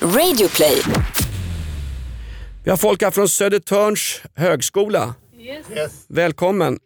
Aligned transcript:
Radioplay. 0.00 0.82
Vi 2.64 2.70
har 2.70 2.76
folk 2.76 3.02
här 3.02 3.10
från 3.10 3.28
Södertörns 3.28 4.22
högskola. 4.34 5.14
Välkommen. 6.08 6.78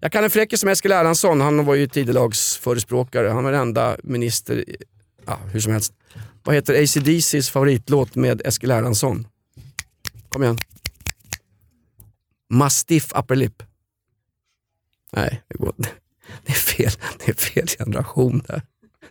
Jag 0.00 0.12
kan 0.12 0.24
en 0.24 0.30
fräckis 0.30 0.60
som 0.60 0.68
Eskil 0.68 0.92
Erlandsson, 0.92 1.40
han 1.40 1.64
var 1.64 1.74
ju 1.74 1.86
tidelagsförespråkare. 1.86 3.28
Han 3.28 3.44
var 3.44 3.52
den 3.52 3.60
enda 3.60 3.96
minister, 4.02 4.64
ja, 5.26 5.38
hur 5.52 5.60
som 5.60 5.72
helst. 5.72 5.92
Vad 6.42 6.54
heter 6.54 6.82
ACDCs 6.82 7.50
favoritlåt 7.50 8.14
med 8.14 8.42
Eskil 8.44 8.70
Erlandsson? 8.70 9.26
Kom 10.28 10.42
igen. 10.42 10.58
Mastiff 12.50 13.12
upper 13.14 13.36
lip. 13.36 13.62
Nej, 15.12 15.42
det, 15.48 15.58
går. 15.58 15.74
det 16.46 16.52
är 16.52 16.54
fel. 16.54 16.90
Det 17.18 17.30
är 17.30 17.34
fel 17.34 17.66
generation 17.66 18.42
där. 18.46 18.62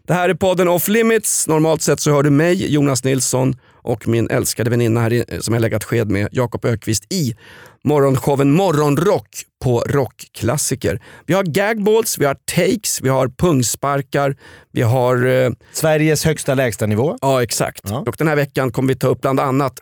Det 0.07 0.13
här 0.13 0.29
är 0.29 0.33
podden 0.33 0.67
Off 0.67 0.87
Limits. 0.87 1.47
Normalt 1.47 1.81
sett 1.81 1.99
så 1.99 2.11
hör 2.11 2.23
du 2.23 2.29
mig, 2.29 2.73
Jonas 2.73 3.03
Nilsson 3.03 3.55
och 3.73 4.07
min 4.07 4.29
älskade 4.29 4.69
väninna 4.69 5.01
här 5.01 5.41
som 5.41 5.53
jag 5.53 5.61
läggat 5.61 5.83
sked 5.83 6.11
med, 6.11 6.27
Jakob 6.31 6.65
Ökvist 6.65 7.13
i 7.13 7.35
morgonshowen 7.83 8.51
Morgonrock 8.51 9.27
på 9.63 9.79
Rockklassiker. 9.79 11.01
Vi 11.25 11.33
har 11.33 11.43
gagballs, 11.43 12.17
vi 12.17 12.25
har 12.25 12.35
takes, 12.55 13.01
vi 13.01 13.09
har 13.09 13.27
pungsparkar, 13.27 14.35
vi 14.71 14.81
har... 14.81 15.25
Eh, 15.25 15.49
Sveriges 15.73 16.25
högsta 16.25 16.53
lägstanivå. 16.53 17.17
ja, 17.21 17.43
exakt. 17.43 17.81
Ja. 17.83 18.03
Och 18.07 18.15
den 18.17 18.27
här 18.27 18.35
veckan 18.35 18.71
kommer 18.71 18.87
vi 18.87 18.99
ta 18.99 19.07
upp 19.07 19.21
bland 19.21 19.39
annat 19.39 19.79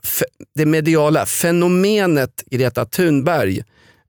det 0.55 0.65
mediala 0.65 1.25
fenomenet 1.25 2.43
Greta 2.51 2.85
Thunberg. 2.85 3.63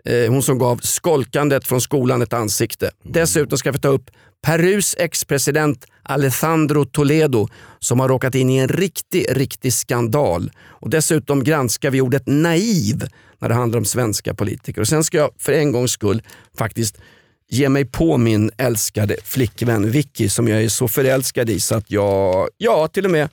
Eh, 0.04 0.30
hon 0.30 0.42
som 0.42 0.58
gav 0.58 0.76
skolkandet 0.76 1.66
från 1.66 1.80
skolan 1.80 2.22
ett 2.22 2.32
ansikte. 2.32 2.90
Dessutom 3.02 3.58
ska 3.58 3.72
vi 3.72 3.78
ta 3.78 3.88
upp 3.88 4.10
Perus 4.46 4.94
ex-president 4.98 5.86
Alejandro 6.02 6.84
Toledo 6.84 7.48
som 7.78 8.00
har 8.00 8.08
råkat 8.08 8.34
in 8.34 8.50
i 8.50 8.56
en 8.56 8.68
riktig, 8.68 9.26
riktig 9.30 9.72
skandal. 9.72 10.50
Och 10.66 10.90
dessutom 10.90 11.44
granskar 11.44 11.90
vi 11.90 12.00
ordet 12.00 12.22
naiv 12.26 13.08
när 13.38 13.48
det 13.48 13.54
handlar 13.54 13.78
om 13.78 13.84
svenska 13.84 14.34
politiker. 14.34 14.80
Och 14.80 14.88
sen 14.88 15.04
ska 15.04 15.18
jag 15.18 15.30
för 15.38 15.52
en 15.52 15.72
gångs 15.72 15.90
skull 15.90 16.22
faktiskt 16.58 16.98
ge 17.48 17.68
mig 17.68 17.84
på 17.84 18.16
min 18.16 18.50
älskade 18.58 19.16
flickvän 19.24 19.90
Vicky 19.90 20.28
som 20.28 20.48
jag 20.48 20.62
är 20.62 20.68
så 20.68 20.88
förälskad 20.88 21.50
i 21.50 21.60
så 21.60 21.74
att 21.74 21.90
jag, 21.90 22.48
ja 22.56 22.88
till 22.88 23.04
och 23.04 23.10
med 23.10 23.28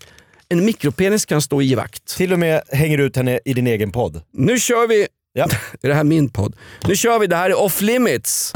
en 0.50 0.66
mikropenis 0.66 1.26
kan 1.26 1.42
stå 1.42 1.62
i 1.62 1.76
vakt. 1.76 2.18
Till 2.18 2.34
och 2.34 2.40
med 2.40 2.62
hänger 2.72 2.98
ut 2.98 3.16
henne 3.16 3.40
i 3.46 3.54
din 3.54 3.68
egen 3.68 3.92
podd. 3.92 4.22
Nu 4.32 4.60
kör 4.60 4.88
vi, 4.88 5.08
Ja. 5.34 5.48
är 5.82 5.88
det 5.88 5.96
här 5.96 6.04
min 6.04 6.30
podd? 6.30 6.56
Nu 6.88 6.96
kör 6.96 7.20
vi, 7.20 7.28
det 7.28 7.36
här 7.36 7.50
är 7.50 7.60
off 7.60 7.82
limits. 7.82 8.54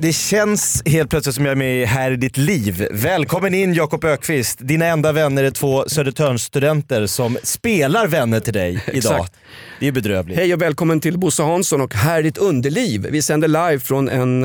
Det 0.00 0.12
känns 0.12 0.82
helt 0.86 1.10
plötsligt 1.10 1.34
som 1.34 1.44
jag 1.44 1.52
är 1.52 1.56
med 1.56 1.88
här 1.88 2.10
i 2.10 2.16
ditt 2.16 2.36
liv. 2.36 2.88
Välkommen 2.90 3.54
in 3.54 3.74
Jakob 3.74 4.04
Ökvist. 4.04 4.58
Dina 4.60 4.86
enda 4.86 5.12
vänner 5.12 5.44
är 5.44 5.50
två 5.50 5.84
Södertörnsstudenter 5.88 7.06
som 7.06 7.38
spelar 7.42 8.06
vänner 8.06 8.40
till 8.40 8.52
dig 8.52 8.84
idag. 8.86 8.96
Exakt. 8.96 9.32
Det 9.80 9.86
är 9.86 9.92
bedrövligt. 9.92 10.38
Hej 10.38 10.54
och 10.54 10.62
välkommen 10.62 11.00
till 11.00 11.18
Bosse 11.18 11.42
Hansson 11.42 11.80
och 11.80 11.94
Här 11.94 12.18
är 12.18 12.22
ditt 12.22 12.38
underliv. 12.38 13.06
Vi 13.10 13.22
sänder 13.22 13.48
live 13.48 13.78
från 13.80 14.08
en 14.08 14.44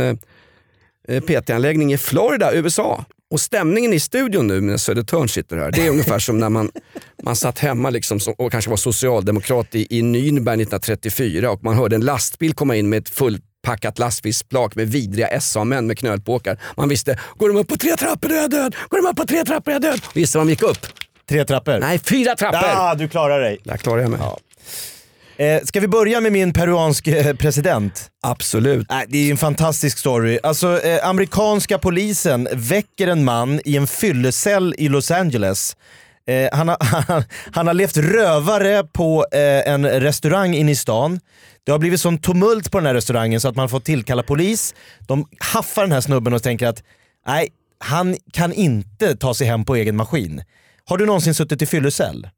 eh, 1.07 1.21
PT-anläggning 1.21 1.93
i 1.93 1.97
Florida, 1.97 2.53
USA. 2.53 3.05
Och 3.31 3.39
stämningen 3.39 3.93
i 3.93 3.99
studion 3.99 4.47
nu 4.47 4.61
när 4.61 4.77
Södertörn 4.77 5.29
sitter 5.29 5.57
här, 5.57 5.71
det 5.71 5.85
är 5.85 5.89
ungefär 5.89 6.19
som 6.19 6.39
när 6.39 6.49
man, 6.49 6.71
man 7.23 7.35
satt 7.35 7.59
hemma 7.59 7.89
liksom 7.89 8.19
som, 8.19 8.33
och 8.37 8.51
kanske 8.51 8.69
var 8.69 8.77
socialdemokrat 8.77 9.75
i, 9.75 9.97
i 9.97 10.01
Nürnberg 10.01 10.61
1934 10.61 11.51
och 11.51 11.63
man 11.63 11.75
hörde 11.75 11.95
en 11.95 12.05
lastbil 12.05 12.53
komma 12.53 12.75
in 12.75 12.89
med 12.89 13.01
ett 13.01 13.09
fullpackat 13.63 13.99
lastbilsflak 13.99 14.75
med 14.75 14.87
vidriga 14.87 15.41
SA-män 15.41 15.87
med 15.87 15.97
knölpåkar. 15.97 16.57
Man 16.77 16.89
visste, 16.89 17.19
går 17.37 17.47
de 17.49 17.57
upp 17.57 17.67
på 17.67 17.77
tre 17.77 17.95
trappor 17.95 18.31
är 18.31 18.35
jag 18.35 18.49
död, 18.49 18.75
går 18.89 19.01
de 19.01 19.07
upp 19.07 19.17
på 19.17 19.25
tre 19.25 19.43
trappor 19.45 19.71
är 19.71 19.75
jag 19.75 19.81
död. 19.81 20.01
Visste 20.13 20.37
man 20.37 20.49
gick 20.49 20.61
upp? 20.61 20.87
Tre 21.29 21.45
trappor. 21.45 21.79
Nej, 21.79 21.99
fyra 21.99 22.35
trappor! 22.35 22.59
Ah, 22.63 22.95
du 22.95 23.07
klarar 23.07 23.39
dig. 23.39 23.57
Där 23.63 23.77
klarar 23.77 24.01
jag 24.01 24.11
mig. 24.11 24.19
Eh, 25.37 25.63
ska 25.63 25.79
vi 25.79 25.87
börja 25.87 26.21
med 26.21 26.31
min 26.31 26.53
peruansk 26.53 27.07
eh, 27.07 27.35
president? 27.35 28.09
Absolut. 28.21 28.87
Nej, 28.89 29.05
det 29.09 29.17
är 29.17 29.23
ju 29.23 29.31
en 29.31 29.37
fantastisk 29.37 29.97
story. 29.97 30.39
Alltså, 30.43 30.81
eh, 30.81 31.07
amerikanska 31.07 31.77
polisen 31.79 32.47
väcker 32.53 33.07
en 33.07 33.23
man 33.23 33.59
i 33.65 33.77
en 33.77 33.87
fyllecell 33.87 34.75
i 34.77 34.89
Los 34.89 35.11
Angeles. 35.11 35.75
Eh, 36.27 36.49
han, 36.51 36.67
har, 36.67 36.77
han, 37.07 37.23
han 37.51 37.67
har 37.67 37.73
levt 37.73 37.97
rövare 37.97 38.83
på 38.83 39.25
eh, 39.31 39.73
en 39.73 39.85
restaurang 39.85 40.53
inne 40.53 40.71
i 40.71 40.75
stan. 40.75 41.19
Det 41.63 41.71
har 41.71 41.79
blivit 41.79 42.01
sån 42.01 42.17
tumult 42.17 42.71
på 42.71 42.77
den 42.77 42.85
här 42.85 42.93
restaurangen 42.93 43.41
så 43.41 43.47
att 43.47 43.55
man 43.55 43.69
får 43.69 43.79
tillkalla 43.79 44.23
polis. 44.23 44.75
De 44.99 45.27
haffar 45.39 45.81
den 45.81 45.91
här 45.91 46.01
snubben 46.01 46.33
och 46.33 46.43
tänker 46.43 46.67
att 46.67 46.83
nej, 47.27 47.49
han 47.77 48.17
kan 48.33 48.53
inte 48.53 49.15
ta 49.15 49.33
sig 49.33 49.47
hem 49.47 49.65
på 49.65 49.75
egen 49.75 49.95
maskin. 49.95 50.43
Har 50.85 50.97
du 50.97 51.05
någonsin 51.05 51.33
suttit 51.33 51.61
i 51.61 51.65
fyllecell? 51.65 52.29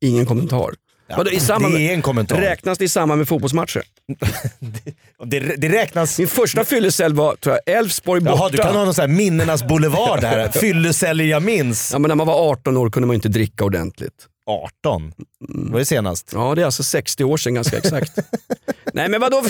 Ingen 0.00 0.26
kommentar. 0.26 0.74
Vadå, 1.08 1.30
i 1.30 1.40
samband 1.40 1.74
det 1.74 1.88
är 1.90 1.94
en 1.94 2.02
kommentar. 2.02 2.40
Räknas 2.40 2.78
det 2.78 2.84
i 2.84 2.88
samband 2.88 3.18
med 3.18 3.28
fotbollsmatcher? 3.28 3.82
Det, 5.24 5.40
det 5.40 5.68
räknas... 5.68 6.18
Min 6.18 6.28
första 6.28 6.64
fyllecell 6.64 7.14
var 7.14 7.36
tror 7.36 7.58
jag, 7.66 7.76
Elfsborg 7.76 8.20
borta. 8.20 8.36
Jaha, 8.36 8.48
du 8.48 8.58
kan 8.58 8.76
ha 8.76 8.84
någon 8.84 8.94
sån 8.94 9.16
minnenas 9.16 9.62
boulevard 9.68 10.24
här. 10.24 10.48
Fylleceller 10.60 11.24
jag 11.24 11.42
minns. 11.42 11.92
ja, 11.92 11.98
men 11.98 12.08
när 12.08 12.14
man 12.14 12.26
var 12.26 12.50
18 12.50 12.76
år 12.76 12.90
kunde 12.90 13.06
man 13.06 13.14
inte 13.14 13.28
dricka 13.28 13.64
ordentligt. 13.64 14.26
18? 14.46 15.12
Var 15.48 15.78
det 15.78 15.84
senast? 15.84 16.30
Ja, 16.34 16.54
det 16.54 16.60
är 16.62 16.66
alltså 16.66 16.82
60 16.82 17.24
år 17.24 17.36
sedan 17.36 17.54
ganska 17.54 17.78
exakt. 17.78 18.18
Nej 18.92 19.08
men 19.08 19.20
vadå, 19.20 19.42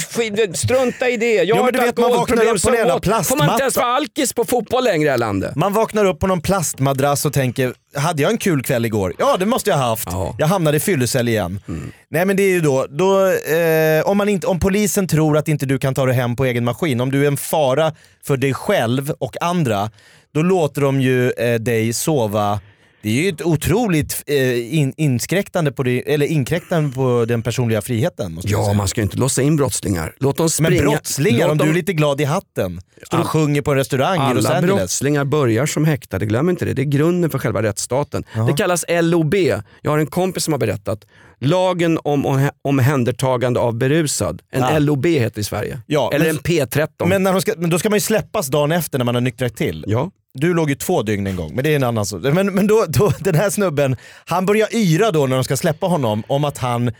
strunta 0.54 1.08
i 1.08 1.16
det. 1.16 1.34
Jag 1.34 1.46
Jo, 1.46 1.64
men 1.64 1.72
du 1.72 1.80
vet, 1.80 1.98
man 1.98 2.10
vaknar 2.10 2.36
alkoholproblem 2.36 2.48
upp 2.48 2.54
på 2.54 2.58
så 2.58 2.68
en 2.68 2.74
jävla 2.74 2.94
gott. 2.94 3.26
Får 3.26 3.36
man 3.36 3.50
inte 3.50 3.62
ens 3.62 3.76
vara 3.76 3.86
alkis 3.86 4.32
på 4.32 4.44
fotboll 4.44 4.84
längre 4.84 5.02
i 5.02 5.04
det 5.04 5.10
här 5.10 5.18
landet? 5.18 5.56
Man 5.56 5.72
vaknar 5.72 6.04
upp 6.04 6.20
på 6.20 6.26
någon 6.26 6.40
plastmadrass 6.40 7.26
och 7.26 7.32
tänker, 7.32 7.74
hade 7.94 8.22
jag 8.22 8.30
en 8.30 8.38
kul 8.38 8.62
kväll 8.62 8.84
igår? 8.84 9.14
Ja 9.18 9.36
det 9.36 9.46
måste 9.46 9.70
jag 9.70 9.76
ha 9.76 9.84
haft. 9.84 10.08
Ja. 10.10 10.34
Jag 10.38 10.46
hamnade 10.46 10.76
i 10.76 10.80
fyllecell 10.80 11.28
igen. 11.28 11.60
Nej 12.08 12.24
men 12.24 12.36
det 12.36 12.42
är 12.42 12.50
ju 12.50 12.60
då, 12.60 12.86
då 12.90 13.26
eh, 13.30 14.02
om, 14.08 14.16
man 14.16 14.28
inte, 14.28 14.46
om 14.46 14.60
polisen 14.60 15.08
tror 15.08 15.36
att 15.36 15.48
inte 15.48 15.66
du 15.66 15.78
kan 15.78 15.94
ta 15.94 16.06
dig 16.06 16.14
hem 16.14 16.36
på 16.36 16.44
egen 16.44 16.64
maskin, 16.64 17.00
om 17.00 17.12
du 17.12 17.22
är 17.22 17.26
en 17.28 17.36
fara 17.36 17.92
för 18.24 18.36
dig 18.36 18.54
själv 18.54 19.10
och 19.18 19.42
andra, 19.42 19.90
då 20.34 20.42
låter 20.42 20.80
de 20.80 21.00
ju 21.00 21.30
eh, 21.30 21.54
dig 21.54 21.92
sova 21.92 22.60
det 23.06 23.18
är 23.18 23.22
ju 23.22 23.28
ett 23.28 23.42
otroligt 23.42 24.22
eh, 24.26 24.74
in, 24.78 24.94
inskräktande 24.96 25.72
på 25.72 25.82
det, 25.82 26.12
eller 26.14 26.26
inkräktande 26.26 26.94
på 26.94 27.24
den 27.28 27.42
personliga 27.42 27.82
friheten. 27.82 28.40
Ja, 28.44 28.72
man 28.72 28.88
ska 28.88 29.00
ju 29.00 29.02
inte 29.02 29.16
låsa 29.18 29.42
in 29.42 29.56
brottslingar. 29.56 30.14
Låt 30.18 30.36
dem 30.36 30.48
springa. 30.50 30.70
Men 30.82 30.90
brottslingar, 30.90 31.38
Låt 31.40 31.50
om 31.52 31.58
dem- 31.58 31.66
du 31.66 31.72
är 31.72 31.76
lite 31.76 31.92
glad 31.92 32.20
i 32.20 32.24
hatten, 32.24 32.80
står 33.06 33.18
och 33.20 33.26
sjunger 33.26 33.62
på 33.62 33.70
en 33.70 33.76
restaurang 33.76 34.30
i 34.30 34.34
Los 34.34 34.46
Alla 34.46 34.56
Angeles. 34.56 34.76
brottslingar 34.76 35.24
börjar 35.24 35.66
som 35.66 35.84
häktade, 35.84 36.26
glöm 36.26 36.48
inte 36.50 36.64
det. 36.64 36.72
Det 36.72 36.82
är 36.82 36.86
grunden 36.86 37.30
för 37.30 37.38
själva 37.38 37.62
rättsstaten. 37.62 38.24
Det 38.46 38.52
kallas 38.56 38.84
LOB. 38.88 39.34
Jag 39.82 39.90
har 39.90 39.98
en 39.98 40.06
kompis 40.06 40.44
som 40.44 40.52
har 40.52 40.58
berättat. 40.58 41.04
Lagen 41.40 41.98
om 42.04 42.26
om- 42.26 42.50
omhändertagande 42.64 43.60
av 43.60 43.74
berusad. 43.74 44.42
En 44.52 44.60
Ja. 44.60 44.78
LOB 44.78 45.06
heter 45.06 45.34
det 45.34 45.40
i 45.40 45.44
Sverige. 45.44 45.80
Ja, 45.86 46.10
Eller 46.12 46.26
men- 46.26 46.36
en 46.36 46.42
P13. 46.42 47.06
Men, 47.08 47.22
när 47.22 47.32
de 47.32 47.40
ska, 47.40 47.52
men 47.56 47.70
då 47.70 47.78
ska 47.78 47.90
man 47.90 47.96
ju 47.96 48.00
släppas 48.00 48.46
dagen 48.48 48.72
efter 48.72 48.98
när 48.98 49.04
man 49.04 49.14
har 49.14 49.22
nyktrat 49.22 49.56
till. 49.56 49.84
ja. 49.88 50.10
Du 50.36 50.54
låg 50.54 50.70
ju 50.70 50.74
två 50.74 51.02
dygn 51.02 51.26
en 51.26 51.36
gång, 51.36 51.54
men 51.54 51.64
det 51.64 51.72
är 51.72 51.76
en 51.76 51.84
annan 51.84 52.06
sak. 52.06 52.22
Men, 52.22 52.54
men 52.54 52.66
då, 52.66 52.84
då, 52.88 53.12
den 53.18 53.34
här 53.34 53.50
snubben, 53.50 53.96
han 54.24 54.46
börjar 54.46 54.68
yra 54.72 55.10
då 55.10 55.26
när 55.26 55.36
de 55.36 55.44
ska 55.44 55.56
släppa 55.56 55.86
honom 55.86 56.22
om 56.26 56.44
att 56.44 56.58
han... 56.58 56.92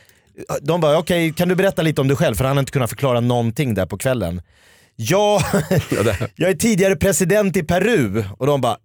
De 0.63 0.81
bara, 0.81 0.99
okej 0.99 1.33
kan 1.33 1.49
du 1.49 1.55
berätta 1.55 1.83
lite 1.83 2.01
om 2.01 2.09
dig 2.09 2.17
själv? 2.17 2.35
För 2.35 2.45
han 2.45 2.57
har 2.57 2.61
inte 2.61 2.73
kunnat 2.73 2.91
förklara 2.91 3.21
någonting 3.21 3.75
där 3.75 3.87
på 3.87 3.99
kvällen. 3.99 4.43
Ja, 4.97 5.43
jag 6.35 6.51
är 6.51 6.55
tidigare 6.55 6.97
president 6.97 7.57
i 7.57 7.63
Peru. 7.63 8.25
Och 8.39 8.47
de 8.47 8.61
bara, 8.61 8.77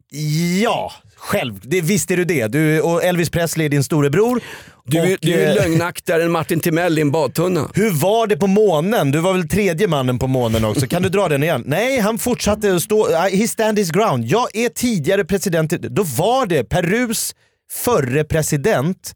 ja, 0.64 0.92
själv, 1.16 1.60
det, 1.64 1.82
visst 1.82 2.12
är 2.12 2.18
du 2.18 2.26
det. 2.26 2.48
Du, 2.48 2.82
och 2.82 3.04
Elvis 3.04 3.30
Presley 3.30 3.66
är 3.66 3.70
din 3.70 3.84
storebror. 3.84 4.42
Du, 4.86 4.98
är- 4.98 5.14
Och, 5.14 5.18
du 5.22 5.34
är 5.34 5.50
eh, 5.50 5.56
lögnaktigare 5.56 6.24
än 6.24 6.32
Martin 6.32 6.60
Timell 6.60 6.98
i 6.98 7.02
en 7.02 7.12
badtunna. 7.12 7.70
hur 7.74 7.92
var 7.92 8.28
det 8.28 8.38
på 8.38 8.48
månen? 8.48 9.12
Du 9.12 9.20
var 9.20 9.34
väl 9.34 9.48
tredje 9.48 9.88
mannen 9.88 10.20
på 10.20 10.28
månen 10.28 10.66
också? 10.66 10.88
Kan 10.88 11.02
du 11.02 11.10
dra 11.10 11.28
den 11.30 11.44
igen? 11.44 11.64
Nej, 11.66 12.00
han 12.00 12.18
fortsatte 12.18 12.76
att 12.76 12.82
stå, 12.82 13.08
he 13.16 13.48
stand 13.48 13.80
his 13.80 13.92
ground. 13.92 14.26
Jag 14.26 14.56
är 14.56 14.70
tidigare 14.70 15.26
president. 15.26 15.72
Då 15.72 16.04
var 16.04 16.46
det 16.46 16.64
Perus 16.64 17.36
förre 17.72 18.24
president 18.24 19.14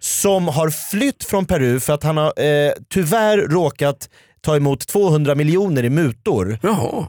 som 0.00 0.48
har 0.48 0.70
flytt 0.70 1.24
från 1.24 1.46
Peru 1.46 1.80
för 1.80 1.92
att 1.92 2.02
han 2.02 2.16
har 2.16 2.40
eh, 2.42 2.72
tyvärr 2.90 3.38
råkat 3.38 4.08
ta 4.40 4.56
emot 4.56 4.86
200 4.86 5.34
miljoner 5.34 5.82
i 5.84 5.90
mutor. 5.90 6.58
Jaha. 6.62 7.08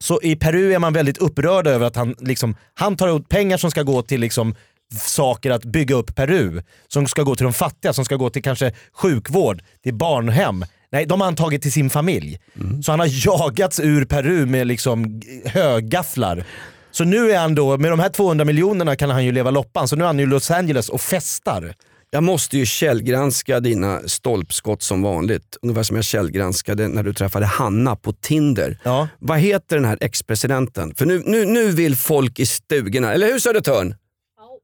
Så 0.00 0.20
i 0.22 0.36
Peru 0.36 0.72
är 0.74 0.78
man 0.78 0.92
väldigt 0.92 1.18
upprörd 1.18 1.66
över 1.66 1.86
att 1.86 1.96
han, 1.96 2.14
liksom, 2.18 2.56
han 2.74 2.96
tar 2.96 3.16
ut 3.16 3.28
pengar 3.28 3.56
som 3.56 3.70
ska 3.70 3.82
gå 3.82 4.02
till 4.02 4.20
liksom, 4.20 4.54
saker 4.92 5.50
att 5.50 5.64
bygga 5.64 5.94
upp 5.94 6.14
Peru. 6.14 6.62
Som 6.88 7.06
ska 7.06 7.22
gå 7.22 7.36
till 7.36 7.44
de 7.44 7.52
fattiga, 7.52 7.92
som 7.92 8.04
ska 8.04 8.16
gå 8.16 8.30
till 8.30 8.42
kanske 8.42 8.72
sjukvård, 8.92 9.62
till 9.82 9.94
barnhem. 9.94 10.64
Nej, 10.92 11.06
de 11.06 11.20
har 11.20 11.26
han 11.26 11.36
tagit 11.36 11.62
till 11.62 11.72
sin 11.72 11.90
familj. 11.90 12.38
Så 12.84 12.92
han 12.92 13.00
har 13.00 13.08
jagats 13.26 13.80
ur 13.80 14.04
Peru 14.04 14.46
med 14.46 14.66
liksom 14.66 15.20
högafflar. 15.44 16.44
Så 16.90 17.04
nu 17.04 17.30
är 17.30 17.38
han 17.38 17.54
då, 17.54 17.78
med 17.78 17.90
de 17.92 18.00
här 18.00 18.08
200 18.08 18.44
miljonerna 18.44 18.96
kan 18.96 19.10
han 19.10 19.24
ju 19.24 19.32
leva 19.32 19.50
loppan, 19.50 19.88
så 19.88 19.96
nu 19.96 20.02
är 20.04 20.06
han 20.06 20.20
i 20.20 20.26
Los 20.26 20.50
Angeles 20.50 20.88
och 20.88 21.00
festar. 21.00 21.74
Jag 22.10 22.22
måste 22.22 22.58
ju 22.58 22.66
källgranska 22.66 23.60
dina 23.60 24.00
stolpskott 24.06 24.82
som 24.82 25.02
vanligt. 25.02 25.56
Ungefär 25.62 25.82
som 25.82 25.96
jag 25.96 26.04
källgranskade 26.04 26.88
när 26.88 27.02
du 27.02 27.12
träffade 27.12 27.46
Hanna 27.46 27.96
på 27.96 28.12
Tinder. 28.12 28.78
Ja. 28.82 29.08
Vad 29.18 29.38
heter 29.38 29.76
den 29.76 29.84
här 29.84 29.98
ex-presidenten? 30.00 30.94
För 30.94 31.06
nu, 31.06 31.22
nu, 31.26 31.44
nu 31.44 31.70
vill 31.70 31.96
folk 31.96 32.38
i 32.38 32.46
stugorna, 32.46 33.12
eller 33.12 33.26
hur 33.26 33.38
Södertörn? 33.38 33.94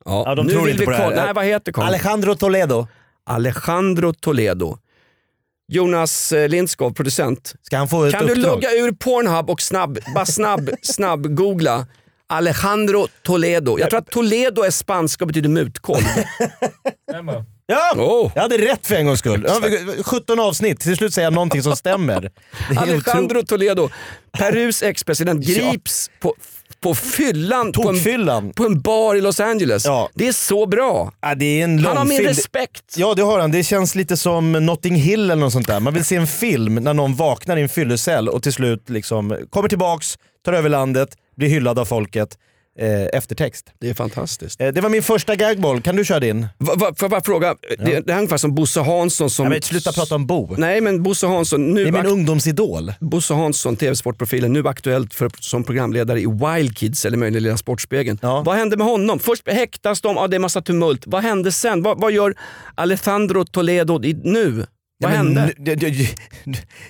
Ja, 0.05 0.23
Ja, 0.27 0.35
de 0.35 0.47
nu 0.47 0.53
tror 0.53 0.63
vill 0.63 0.71
inte 0.71 0.81
vi 0.81 0.85
på 0.85 0.91
det 0.91 0.97
här. 0.97 1.05
kolla- 1.11 1.25
Nej, 1.25 1.35
vad 1.35 1.45
heter 1.45 1.73
karln? 1.73 1.89
Alejandro 1.89 2.35
Toledo. 2.35 2.87
Alejandro 3.27 4.13
Toledo. 4.13 4.79
Jonas 5.69 6.33
eh, 6.33 6.49
Lindskov, 6.49 6.91
producent. 6.93 7.55
Ska 7.63 7.77
han 7.77 7.89
få 7.89 8.05
ett 8.05 8.13
Kan 8.15 8.27
du 8.27 8.33
uppdrag? 8.33 8.47
logga 8.55 8.71
ur 8.73 8.93
Pornhub 8.93 9.51
och 9.51 9.61
snabb, 9.61 9.99
bara 10.15 10.27
snabb, 10.27 10.71
snabb 10.83 11.35
googla 11.35 11.87
Alejandro 12.27 13.09
Toledo. 13.23 13.79
Jag 13.79 13.91
tror 13.91 13.99
att 14.01 14.11
Toledo 14.11 14.63
är 14.63 14.71
spanska 14.71 15.25
och 15.25 15.29
betyder 15.29 15.49
mutkolv. 15.49 16.05
Ja! 17.67 17.93
Oh. 17.97 18.33
Jag 18.35 18.43
hade 18.43 18.59
rätt 18.59 18.87
för 18.87 18.95
en 18.95 19.07
gångs 19.07 19.19
skull. 19.19 19.45
Ja, 19.49 19.59
vi- 19.63 20.03
17 20.03 20.41
avsnitt, 20.41 20.81
till 20.81 20.97
slut 20.97 21.15
säger 21.15 21.27
jag 21.27 21.33
någonting 21.35 21.63
som 21.63 21.77
stämmer. 21.77 22.31
Alejandro 22.77 23.41
otro- 23.41 23.47
Toledo, 23.47 23.89
Perus 24.33 24.83
ex-president, 24.83 25.45
Ja. 25.49 25.71
grips 25.71 26.11
på, 26.21 26.35
på 26.85 26.95
fyllan 26.95 27.73
på 27.73 27.89
en, 27.89 28.53
på 28.53 28.65
en 28.65 28.81
bar 28.81 29.15
i 29.15 29.21
Los 29.21 29.41
Angeles. 29.41 29.85
Ja. 29.85 30.09
Det 30.15 30.29
är 30.29 30.33
så 30.33 30.67
bra. 30.67 31.13
Ja, 31.21 31.35
det 31.35 31.61
är 31.61 31.65
en 31.65 31.85
Han 31.85 31.97
har 31.97 32.05
min 32.05 32.23
respekt. 32.23 32.95
Ja 32.97 33.15
det 33.15 33.23
har 33.23 33.41
han. 33.41 33.51
Det 33.51 33.63
känns 33.63 33.95
lite 33.95 34.17
som 34.17 34.53
Notting 34.53 34.95
Hill 34.95 35.31
eller 35.31 35.37
något 35.37 35.53
sånt 35.53 35.67
där. 35.67 35.81
Man 35.81 35.95
vill 35.95 36.05
se 36.05 36.17
en 36.17 36.27
film 36.27 36.75
när 36.75 36.95
någon 36.95 37.15
vaknar 37.15 37.57
i 37.57 37.63
en 37.63 37.69
fyllecell 37.69 38.29
och 38.29 38.43
till 38.43 38.53
slut 38.53 38.91
liksom 38.91 39.47
kommer 39.51 39.69
tillbaks, 39.69 40.19
tar 40.45 40.53
över 40.53 40.69
landet, 40.69 41.09
blir 41.37 41.49
hyllad 41.49 41.79
av 41.79 41.85
folket. 41.85 42.39
Eh, 42.79 43.19
eftertext. 43.19 43.67
Det 43.81 43.91
är 43.91 43.95
fantastiskt. 43.95 44.61
Eh, 44.61 44.69
det 44.69 44.81
var 44.81 44.91
min 44.91 45.03
första 45.03 45.37
gagboll, 45.37 45.81
kan 45.83 45.97
du 45.97 46.05
köra 46.05 46.21
din? 46.21 46.47
Va, 46.59 46.75
va, 46.77 46.87
får 46.87 46.97
jag 47.01 47.11
bara 47.11 47.21
fråga, 47.21 47.55
det, 47.79 48.01
det 48.07 48.13
är 48.13 48.17
ungefär 48.17 48.37
som 48.37 48.55
Bosse 48.55 48.81
Hansson 48.81 49.31
som... 49.31 49.45
Ja, 49.45 49.51
men 49.51 49.63
sluta 49.63 49.93
prata 49.93 50.15
om 50.15 50.27
Bo. 50.27 50.55
Nej 50.59 50.81
men 50.81 51.03
Bosse 51.03 51.27
Hansson, 51.27 51.75
nu 51.75 51.83
Det 51.85 51.89
är 51.89 51.93
min 51.93 52.07
ungdomsidol. 52.07 52.93
Bosse 53.01 53.35
Hansson, 53.35 53.77
tv-sportprofilen, 53.77 54.53
nu 54.53 54.69
aktuellt 54.69 55.15
för, 55.15 55.31
som 55.41 55.65
programledare 55.65 56.21
i 56.21 56.27
Wild 56.27 56.79
Kids 56.79 57.05
eller 57.05 57.17
möjligen 57.17 57.43
Lilla 57.43 57.57
Sportspegeln. 57.57 58.19
Ja. 58.23 58.43
Vad 58.47 58.57
hände 58.57 58.77
med 58.77 58.87
honom? 58.87 59.19
Först 59.19 59.49
häktas 59.49 60.01
de, 60.01 60.17
ja, 60.17 60.27
det 60.27 60.37
är 60.37 60.41
massa 60.41 60.63
tumult. 60.63 61.03
Vad 61.07 61.23
hände 61.23 61.53
sen? 61.53 61.83
Vad, 61.83 62.01
vad 62.01 62.13
gör 62.13 62.35
Alejandro 62.75 63.45
Toledo 63.45 64.05
i, 64.05 64.15
nu? 64.25 64.51
Vad 64.99 65.13
Ja, 65.13 65.17
hände? 65.17 65.53
Du, 65.57 65.75
du, 65.75 66.07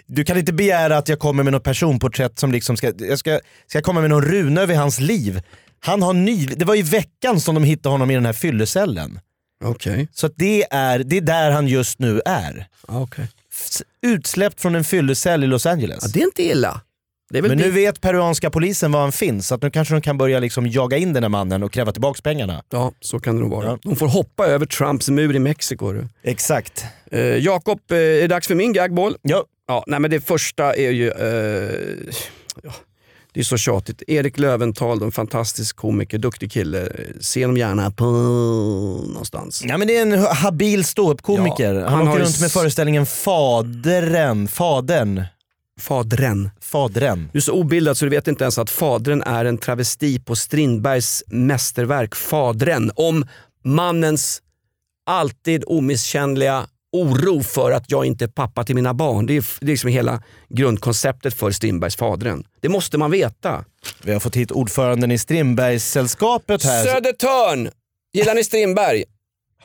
du 0.06 0.25
kan 0.25 0.38
inte 0.38 0.52
begära 0.52 0.96
att 0.96 1.08
jag 1.08 1.19
kommer 1.19 1.42
med 1.42 1.52
något 1.52 1.64
personporträtt 1.64 2.38
som 2.38 2.52
liksom 2.52 2.76
ska, 2.76 2.92
jag 2.98 3.19
ska, 3.19 3.40
ska 3.66 3.82
komma 3.82 4.00
med 4.00 4.10
någon 4.10 4.22
runa 4.25 4.60
över 4.60 4.75
hans 4.75 5.00
liv. 5.00 5.40
Han 5.84 6.02
har 6.02 6.12
ny, 6.12 6.46
det 6.46 6.64
var 6.64 6.75
i 6.75 6.82
veckan 6.82 7.40
som 7.40 7.54
de 7.54 7.64
hittade 7.64 7.92
honom 7.92 8.10
i 8.10 8.14
den 8.14 8.26
här 8.26 8.32
fyllecellen. 8.32 9.20
Okej. 9.64 10.08
Så 10.12 10.26
att 10.26 10.32
det, 10.36 10.64
är, 10.70 10.98
det 10.98 11.16
är 11.16 11.20
där 11.20 11.50
han 11.50 11.69
just 11.69 11.98
nu 11.98 12.20
är. 12.26 12.66
Okej. 12.88 13.28
F- 13.52 13.82
Utsläppt 14.02 14.60
från 14.60 14.75
en 14.75 14.84
fyllecell 14.84 15.44
i 15.44 15.46
Los 15.46 15.66
Angeles. 15.66 15.98
Ja, 16.02 16.10
det 16.14 16.20
är 16.20 16.25
inte 16.25 16.42
illa. 16.42 16.81
Men 17.31 17.42
det- 17.42 17.54
nu 17.54 17.70
vet 17.70 18.00
peruanska 18.00 18.50
polisen 18.50 18.92
var 18.92 19.00
han 19.00 19.12
finns, 19.12 19.46
så 19.48 19.54
att 19.54 19.62
nu 19.62 19.70
kanske 19.70 19.94
de 19.94 20.00
kan 20.00 20.19
börja 20.19 20.40
liksom 20.40 20.66
jaga 20.66 20.96
in 20.96 21.12
den 21.12 21.22
här 21.22 21.28
mannen 21.31 21.62
och 21.62 21.72
kräva 21.72 21.92
tillbaka 21.92 22.20
pengarna. 22.25 22.62
Ja, 22.70 22.92
så 23.00 23.20
kan 23.20 23.34
det 23.34 23.40
nog 23.40 23.50
vara. 23.50 23.66
Ja. 23.66 23.78
De 23.82 23.96
får 23.96 24.08
hoppa 24.08 24.46
över 24.46 24.66
Trumps 24.66 25.08
mur 25.10 25.37
i 25.37 25.38
Mexiko. 25.38 25.92
du. 25.92 26.08
Exakt. 26.22 26.84
Eh, 27.10 27.20
Jakob, 27.20 27.80
eh, 27.90 27.96
är 27.96 28.00
det 28.20 28.26
dags 28.26 28.46
för 28.48 28.54
min 28.54 28.72
gagboll? 28.72 29.16
Ja, 29.22 29.44
Ja, 29.69 29.84
nej 29.87 30.00
men 30.00 30.10
det 30.10 30.20
första 30.20 30.75
är 30.75 30.90
ju... 30.90 31.10
Eh, 31.10 32.14
ja, 32.62 32.72
det 33.34 33.40
är 33.40 33.44
så 33.44 33.56
tjatigt. 33.56 34.02
Erik 34.06 34.38
Löventhal, 34.38 35.02
en 35.02 35.12
fantastisk 35.12 35.76
komiker, 35.76 36.19
duktig 36.19 36.52
kille. 36.52 36.88
Se 37.20 37.44
honom 37.44 37.56
gärna 37.56 37.90
på 37.90 38.04
någonstans. 39.08 39.62
Ja, 39.64 39.78
men 39.78 39.88
det 39.88 39.96
är 39.96 40.02
en 40.02 40.19
habil 40.19 40.84
ståuppkomiker. 40.84 41.75
Ja, 41.75 41.88
han, 41.88 42.08
åker 42.08 42.20
runt 42.20 42.40
med 42.40 42.52
föreställningen 42.52 43.06
Faderen. 43.06 44.48
Fadern. 44.48 45.22
Fadren. 45.81 46.50
Fadren. 46.60 47.28
Du 47.32 47.38
är 47.38 47.42
så 47.42 47.52
obildad 47.52 47.96
så 47.96 48.04
du 48.04 48.10
vet 48.10 48.28
inte 48.28 48.44
ens 48.44 48.58
att 48.58 48.70
Fadren 48.70 49.22
är 49.22 49.44
en 49.44 49.58
travesti 49.58 50.20
på 50.20 50.37
Strindbergs 50.37 51.25
mästerverk 51.26 52.14
Fadren. 52.14 52.90
Om 52.94 53.26
mannens 53.64 54.42
alltid 55.06 55.64
omisskännliga 55.66 56.66
oro 56.94 57.43
för 57.43 57.70
att 57.73 57.85
jag 57.91 58.05
inte 58.05 58.25
är 58.25 58.29
pappa 58.29 58.64
till 58.64 58.75
mina 58.75 58.94
barn. 58.94 59.26
Det 59.26 59.37
är, 59.37 59.44
det 59.61 59.67
är 59.67 59.70
liksom 59.70 59.91
hela 59.91 60.23
grundkonceptet 60.49 61.35
för 61.35 61.50
Strindbergs 61.50 61.96
Fadren. 61.96 62.44
Det 62.61 62.69
måste 62.69 62.99
man 62.99 63.11
veta. 63.11 63.64
Vi 64.02 64.12
har 64.12 64.20
fått 64.20 64.37
hit 64.37 64.50
ordföranden 64.50 65.11
i 65.11 65.19
Strindbergssällskapet 65.19 66.64
här. 66.64 66.85
Södertörn! 66.85 67.70
Gillar 68.12 68.35
ni 68.35 68.44
Strindberg? 68.44 69.05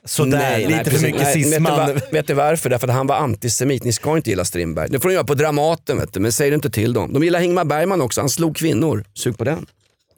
Sådär, 0.06 0.38
Nej, 0.38 0.62
lite 0.68 0.76
nej, 0.76 0.86
för 0.86 1.02
mycket 1.02 1.22
Nej, 1.22 1.34
cisman. 1.44 1.88
Vet 1.94 2.10
du, 2.10 2.18
vet 2.18 2.28
du 2.28 2.34
varför? 2.34 2.70
Därför 2.70 2.88
att 2.88 2.94
han 2.94 3.08
var 3.08 3.16
antisemit. 3.16 3.84
Ni 3.84 3.92
ska 3.94 4.18
inte 4.18 4.30
gilla 4.30 4.46
Strindberg. 4.46 4.90
Det 4.90 5.00
får 5.00 5.10
de 5.10 5.16
göra 5.16 5.24
på 5.25 5.34
Dramaten, 5.34 5.98
vet 5.98 6.14
du. 6.14 6.20
men 6.20 6.32
säg 6.32 6.50
det 6.50 6.56
inte 6.56 6.70
till 6.70 6.94
dem. 6.94 7.14
De 7.14 7.24
gillar 7.24 7.40
Ingmar 7.42 7.66
Bergman 7.66 8.02
också. 8.02 8.22
Han 8.22 8.30
slog 8.30 8.56
kvinnor. 8.58 9.04
Sug 9.14 9.38
på 9.38 9.44
den. 9.44 9.66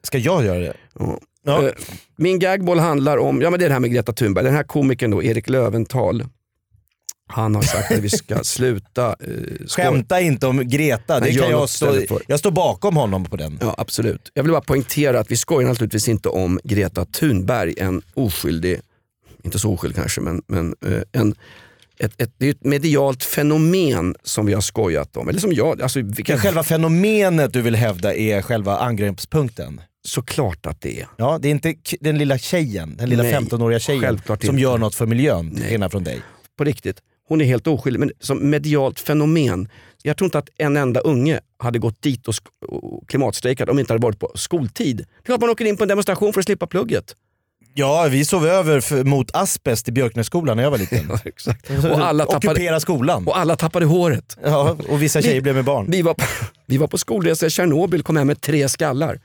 Ska 0.02 0.18
jag 0.18 0.44
göra 0.44 0.58
det? 0.58 0.72
Ja. 0.98 1.18
Ja. 1.44 1.66
Eh, 1.66 1.72
Min 2.16 2.38
gagboll 2.38 2.78
handlar 2.78 3.16
om, 3.18 3.42
ja 3.42 3.50
men 3.50 3.58
det 3.60 3.66
är 3.66 3.68
det 3.68 3.72
här 3.72 3.80
med 3.80 3.92
Greta 3.92 4.12
Thunberg. 4.12 4.44
Den 4.44 4.54
här 4.54 4.62
komikern 4.62 5.10
då, 5.10 5.22
Erik 5.22 5.48
Löventhal. 5.48 6.24
Han 7.28 7.54
har 7.54 7.62
sagt 7.62 7.92
att 7.92 7.98
vi 7.98 8.10
ska 8.10 8.38
sluta 8.44 9.08
eh, 9.08 9.66
Skämta 9.66 10.20
inte 10.20 10.46
om 10.46 10.68
Greta, 10.68 11.20
det 11.20 11.32
kan 11.32 11.50
jag, 11.50 11.68
stå, 11.68 11.98
jag 12.26 12.38
står 12.38 12.50
bakom 12.50 12.96
honom 12.96 13.24
på 13.24 13.36
den. 13.36 13.58
Ja 13.60 13.74
absolut. 13.78 14.30
Jag 14.34 14.42
vill 14.42 14.52
bara 14.52 14.60
poängtera 14.60 15.20
att 15.20 15.30
vi 15.30 15.36
skojar 15.36 15.68
naturligtvis 15.68 16.08
inte 16.08 16.28
om 16.28 16.60
Greta 16.64 17.04
Thunberg, 17.04 17.74
en 17.78 18.02
oskyldig, 18.14 18.80
inte 19.42 19.58
så 19.58 19.72
oskyldig 19.72 19.96
kanske, 19.96 20.20
men, 20.20 20.42
men 20.46 20.74
eh, 20.86 21.02
en, 21.12 21.34
ett, 21.98 22.12
ett, 22.22 22.34
det 22.38 22.46
är 22.46 22.50
ett 22.50 22.64
medialt 22.64 23.24
fenomen 23.24 24.14
som 24.22 24.46
vi 24.46 24.54
har 24.54 24.60
skojat 24.60 25.16
om. 25.16 25.28
Eller 25.28 25.40
som 25.40 25.52
jag, 25.52 25.82
alltså, 25.82 26.00
vi 26.00 26.22
kan, 26.22 26.34
Men 26.34 26.40
själva 26.42 26.62
fenomenet 26.62 27.52
du 27.52 27.62
vill 27.62 27.74
hävda 27.74 28.14
är 28.14 28.42
själva 28.42 28.78
angreppspunkten. 28.78 29.80
såklart 30.04 30.66
att 30.66 30.80
det 30.80 31.00
är. 31.00 31.06
Ja, 31.16 31.38
det 31.42 31.48
är 31.48 31.50
inte 31.50 31.74
den 32.00 32.18
lilla 32.18 32.38
tjejen, 32.38 32.96
den 32.96 33.08
lilla 33.08 33.22
Nej, 33.22 33.34
15-åriga 33.34 33.78
tjejen 33.78 34.20
som 34.26 34.34
inte. 34.34 34.56
gör 34.56 34.78
något 34.78 34.94
för 34.94 35.06
miljön, 35.06 35.54
till 35.54 35.64
skillnad 35.64 35.90
från 35.90 36.04
dig. 36.04 36.20
På 36.58 36.64
riktigt. 36.64 36.96
Hon 37.32 37.40
är 37.40 37.44
helt 37.44 37.66
oskyldig, 37.66 38.00
men 38.00 38.10
som 38.20 38.50
medialt 38.50 39.00
fenomen. 39.00 39.68
Jag 40.02 40.16
tror 40.16 40.26
inte 40.26 40.38
att 40.38 40.48
en 40.58 40.76
enda 40.76 41.00
unge 41.00 41.40
hade 41.58 41.78
gått 41.78 42.02
dit 42.02 42.28
och, 42.28 42.34
och 42.68 43.08
klimatstrejkat 43.08 43.68
om 43.68 43.76
det 43.76 43.80
inte 43.80 43.92
hade 43.92 44.02
varit 44.02 44.18
på 44.18 44.32
skoltid. 44.34 44.96
Det 44.96 45.04
är 45.22 45.24
klart 45.24 45.40
man 45.40 45.50
åker 45.50 45.64
in 45.64 45.76
på 45.76 45.84
en 45.84 45.88
demonstration 45.88 46.32
för 46.32 46.40
att 46.40 46.46
slippa 46.46 46.66
plugget. 46.66 47.16
Ja, 47.74 48.08
vi 48.10 48.24
sov 48.24 48.46
över 48.46 48.80
för, 48.80 49.04
mot 49.04 49.30
asbest 49.36 49.88
i 49.88 49.92
Björknässkolan 49.92 50.56
när 50.56 50.64
jag 50.64 50.70
var 50.70 50.78
liten. 50.78 51.10
Exakt. 51.24 51.70
Och, 51.70 52.06
alla 52.06 52.24
tappade, 52.24 52.48
Ockupera 52.48 52.80
skolan. 52.80 53.26
och 53.26 53.38
alla 53.38 53.56
tappade 53.56 53.86
håret. 53.86 54.36
Ja, 54.44 54.76
och 54.88 55.02
vissa 55.02 55.22
tjejer 55.22 55.40
blev 55.40 55.54
med 55.54 55.64
barn. 55.64 55.86
Vi 55.88 56.02
var 56.02 56.14
på, 56.14 56.24
vi 56.66 56.76
var 56.76 56.86
på 56.86 56.98
skolresa 56.98 57.46
i 57.46 57.50
Tjernobyl 57.50 58.02
kom 58.02 58.16
hem 58.16 58.26
med 58.26 58.40
tre 58.40 58.68
skallar. 58.68 59.20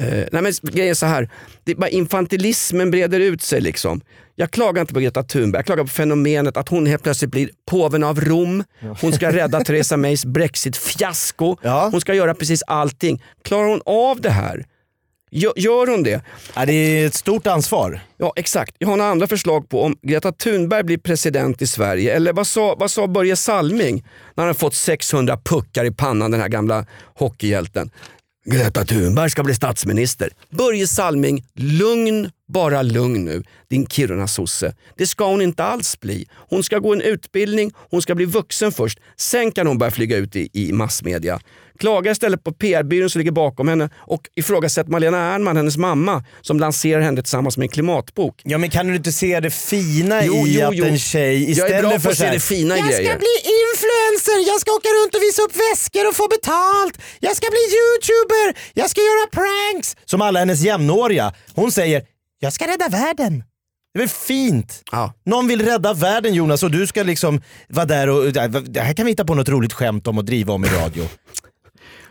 Eh, 0.00 0.24
nej 0.32 0.42
men 0.42 0.52
grejen 0.62 0.90
är 0.90 0.94
så 0.94 1.06
här, 1.06 1.28
det 1.64 1.74
bara 1.74 1.88
infantilismen 1.88 2.90
breder 2.90 3.20
ut 3.20 3.42
sig. 3.42 3.60
liksom. 3.60 4.00
Jag 4.34 4.50
klagar 4.50 4.80
inte 4.80 4.94
på 4.94 5.00
Greta 5.00 5.22
Thunberg, 5.22 5.58
jag 5.58 5.66
klagar 5.66 5.84
på 5.84 5.90
fenomenet 5.90 6.56
att 6.56 6.68
hon 6.68 6.86
helt 6.86 7.02
plötsligt 7.02 7.30
blir 7.30 7.50
påven 7.70 8.04
av 8.04 8.20
Rom. 8.20 8.64
Hon 9.00 9.12
ska 9.12 9.32
rädda 9.32 9.60
Theresa 9.64 9.96
Mays 9.96 10.24
Brexit-fiasko. 10.24 11.56
Ja. 11.62 11.88
Hon 11.92 12.00
ska 12.00 12.14
göra 12.14 12.34
precis 12.34 12.62
allting. 12.66 13.22
Klarar 13.44 13.68
hon 13.68 13.82
av 13.86 14.20
det 14.20 14.30
här? 14.30 14.66
Gör, 15.34 15.86
hon 15.90 16.02
det? 16.02 16.22
Ja, 16.54 16.66
det 16.66 16.72
är 16.72 17.06
ett 17.06 17.14
stort 17.14 17.46
ansvar. 17.46 18.00
Ja 18.16 18.32
exakt. 18.36 18.76
Jag 18.78 18.88
har 18.88 18.96
några 18.96 19.10
andra 19.10 19.26
förslag 19.26 19.68
på 19.68 19.82
om 19.82 19.96
Greta 20.02 20.32
Thunberg 20.32 20.82
blir 20.82 20.98
president 20.98 21.62
i 21.62 21.66
Sverige. 21.66 22.16
Eller 22.16 22.32
vad 22.32 22.46
sa, 22.46 22.76
vad 22.78 22.90
sa 22.90 23.06
Börje 23.06 23.36
Salming 23.36 24.04
när 24.34 24.44
han 24.44 24.54
fått 24.54 24.74
600 24.74 25.38
puckar 25.44 25.84
i 25.84 25.90
pannan, 25.90 26.30
den 26.30 26.40
här 26.40 26.48
gamla 26.48 26.86
hockeyhjälten. 27.14 27.90
Greta 28.44 28.84
Thunberg 28.84 29.30
ska 29.30 29.42
bli 29.42 29.54
statsminister. 29.54 30.30
Börje 30.50 30.86
Salming, 30.86 31.44
lugn, 31.54 32.30
bara 32.52 32.82
lugn 32.82 33.24
nu. 33.24 33.42
Din 33.70 33.86
Kiruna-sosse. 33.86 34.74
Det 34.96 35.06
ska 35.06 35.26
hon 35.26 35.42
inte 35.42 35.64
alls 35.64 36.00
bli. 36.00 36.26
Hon 36.50 36.64
ska 36.64 36.78
gå 36.78 36.92
en 36.92 37.00
utbildning, 37.00 37.72
hon 37.90 38.02
ska 38.02 38.14
bli 38.14 38.24
vuxen 38.24 38.72
först. 38.72 38.98
Sen 39.16 39.52
kan 39.52 39.66
hon 39.66 39.78
börja 39.78 39.90
flyga 39.90 40.16
ut 40.16 40.36
i, 40.36 40.48
i 40.52 40.72
massmedia. 40.72 41.40
Klaga 41.78 42.10
istället 42.10 42.44
på 42.44 42.52
PR-byrån 42.52 43.10
som 43.10 43.18
ligger 43.18 43.32
bakom 43.32 43.68
henne 43.68 43.90
och 43.96 44.28
ifrågasätt 44.36 44.88
Malena 44.88 45.18
Ernman, 45.18 45.56
hennes 45.56 45.76
mamma, 45.76 46.24
som 46.40 46.60
lanserar 46.60 47.00
henne 47.00 47.22
tillsammans 47.22 47.56
med 47.56 47.64
en 47.64 47.68
klimatbok. 47.68 48.40
Ja 48.44 48.58
men 48.58 48.70
kan 48.70 48.86
du 48.86 48.96
inte 48.96 49.12
se 49.12 49.40
det 49.40 49.50
fina 49.50 50.24
Jo, 50.24 50.46
i 50.46 50.58
jo, 50.60 50.68
att 50.68 50.76
jo. 50.76 50.84
en 50.84 50.98
tjej 50.98 51.50
istället 51.50 51.70
Jag 51.70 51.78
är 51.78 51.82
bra 51.82 51.90
på 51.92 52.00
för 52.00 52.10
att 52.10 52.16
se 52.16 52.30
det 52.30 52.40
fina 52.40 52.76
i 52.76 52.78
Jag 52.78 52.88
grejer. 52.88 53.08
ska 53.10 53.18
bli 53.18 53.36
influencer, 53.62 54.48
jag 54.52 54.60
ska 54.60 54.70
åka 54.72 54.88
runt 54.88 55.14
och 55.14 55.22
visa 55.22 55.42
upp 55.42 55.56
väskor 55.70 56.08
och 56.08 56.16
få 56.16 56.28
betalt, 56.28 56.98
jag 57.20 57.36
ska 57.36 57.46
bli 57.50 57.64
youtuber, 57.78 58.46
jag 58.74 58.90
ska 58.90 59.00
göra 59.00 59.26
pranks. 59.38 59.96
Som 60.04 60.22
alla 60.22 60.38
hennes 60.38 60.60
jämnåriga. 60.60 61.34
Hon 61.54 61.72
säger, 61.72 62.02
jag 62.42 62.52
ska 62.52 62.66
rädda 62.66 62.88
världen. 62.88 63.44
Det 63.94 63.98
är 63.98 64.02
väl 64.02 64.08
fint? 64.08 64.82
Ja. 64.92 65.14
Någon 65.24 65.48
vill 65.48 65.64
rädda 65.64 65.94
världen 65.94 66.34
Jonas 66.34 66.62
och 66.62 66.70
du 66.70 66.86
ska 66.86 67.02
liksom 67.02 67.40
vara 67.68 67.86
där 67.86 68.08
och 68.08 68.32
det 68.62 68.80
här 68.80 68.94
kan 68.94 69.06
vi 69.06 69.12
hitta 69.12 69.24
på 69.24 69.34
något 69.34 69.48
roligt 69.48 69.72
skämt 69.72 70.06
om 70.06 70.18
och 70.18 70.24
driva 70.24 70.52
om 70.52 70.64
i 70.64 70.68
radio. 70.68 71.04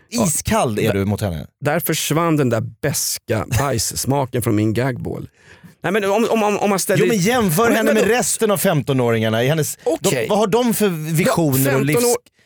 iskall 0.09 0.79
är 0.79 0.93
du 0.93 1.05
mot 1.05 1.21
henne. 1.21 1.47
Där 1.65 1.79
försvann 1.79 2.37
den 2.37 2.49
där 2.49 2.61
beska 2.81 3.45
bajssmaken 3.59 4.41
från 4.41 4.55
min 4.55 4.73
gagball. 4.73 5.29
Nej, 5.83 5.91
men 5.93 6.03
om, 6.05 6.27
om, 6.29 6.57
om, 6.57 6.69
man 6.69 6.79
ställer... 6.79 7.03
Jo 7.03 7.07
men 7.07 7.17
jämför 7.17 7.63
men, 7.63 7.75
henne 7.75 7.93
men, 7.93 8.01
med 8.03 8.07
resten 8.07 8.51
av 8.51 8.59
15-åringarna. 8.59 9.43
i 9.43 9.47
Hennes, 9.47 9.77
de, 9.99 10.27
vad 10.29 10.37
har 10.37 10.47
de 10.47 10.73
för 10.73 10.87
visioner 11.13 11.75
och 11.75 11.85
livs... 11.85 11.97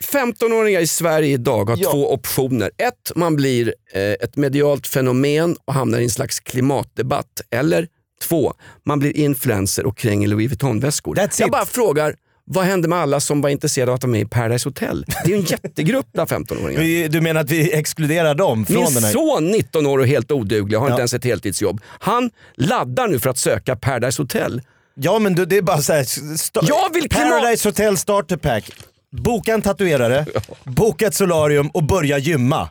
15 0.04 0.52
år- 0.52 0.52
15-åringar 0.52 0.80
i 0.80 0.88
Sverige 0.88 1.34
idag 1.34 1.70
har 1.70 1.78
Ja. 1.80 1.92
två 1.92 2.14
optioner. 2.14 2.72
Ett, 2.78 3.12
man 3.16 3.36
blir 3.36 3.74
eh, 3.94 4.02
ett 4.02 4.36
medialt 4.36 4.88
fenomen 4.88 5.56
och 5.66 5.74
hamnar 5.74 6.00
i 6.00 6.04
en 6.04 6.10
slags 6.10 6.40
klimatdebatt. 6.40 7.42
Eller 7.52 7.88
två, 8.24 8.54
man 8.86 9.00
blir 9.00 9.18
influencer 9.18 9.86
och 9.86 9.98
kränger 9.98 10.28
Louis 10.28 10.50
Vuitton-väskor. 10.52 11.20
Jag 11.40 11.52
bara 11.52 11.66
frågar, 11.66 12.16
vad 12.48 12.66
hände 12.66 12.88
med 12.88 13.00
alla 13.00 13.20
som 13.20 13.42
var 13.42 13.50
intresserade 13.50 13.92
av 13.92 13.96
att 13.96 14.04
vara 14.04 14.12
med 14.12 14.22
i 14.22 14.26
Paradise 14.26 14.70
Hotel? 14.70 15.06
Det 15.08 15.32
är 15.34 15.36
ju 15.36 15.36
en 15.36 15.46
jättegrupp 15.64 16.06
bland 16.14 16.30
15-åringar. 16.30 16.80
Vi- 16.82 17.08
Du 17.08 17.22
menar 17.22 17.42
att 17.42 17.52
vi 17.52 17.74
exkluderar 17.74 18.36
dem 18.36 18.66
från 18.66 18.76
Min 18.84 18.94
den 18.94 19.04
här... 19.04 19.12
son, 19.12 19.52
19 19.52 19.86
år 19.86 20.00
och 20.00 20.08
helt 20.08 20.32
oduglig, 20.32 20.78
har 20.78 20.86
Ja. 20.88 20.92
inte 20.92 21.02
ens 21.02 21.14
ett 21.14 21.24
heltidsjobb. 21.24 21.82
Han 22.00 22.30
laddar 22.56 23.08
nu 23.08 23.20
för 23.20 23.30
att 23.30 23.38
söka 23.38 23.76
Paradise 23.76 24.22
Hotel. 24.22 24.62
Ja 24.96 25.20
men 25.20 25.36
du, 25.36 25.46
det 25.46 25.58
är 25.58 25.62
bara 25.62 25.82
så 25.82 25.94
här, 25.94 26.04
sta- 26.04 26.66
Jag 26.68 26.94
vill 26.94 27.10
Paradise 27.10 27.68
Hotel 27.68 27.98
Starter 27.98 28.38
Pack. 28.38 28.72
Boka 29.12 29.54
en 29.54 29.62
tatuerare, 29.62 30.26
boka 30.64 31.08
ett 31.08 31.16
solarium 31.16 31.68
och 31.70 31.84
börja 31.84 32.18
gymma. 32.18 32.70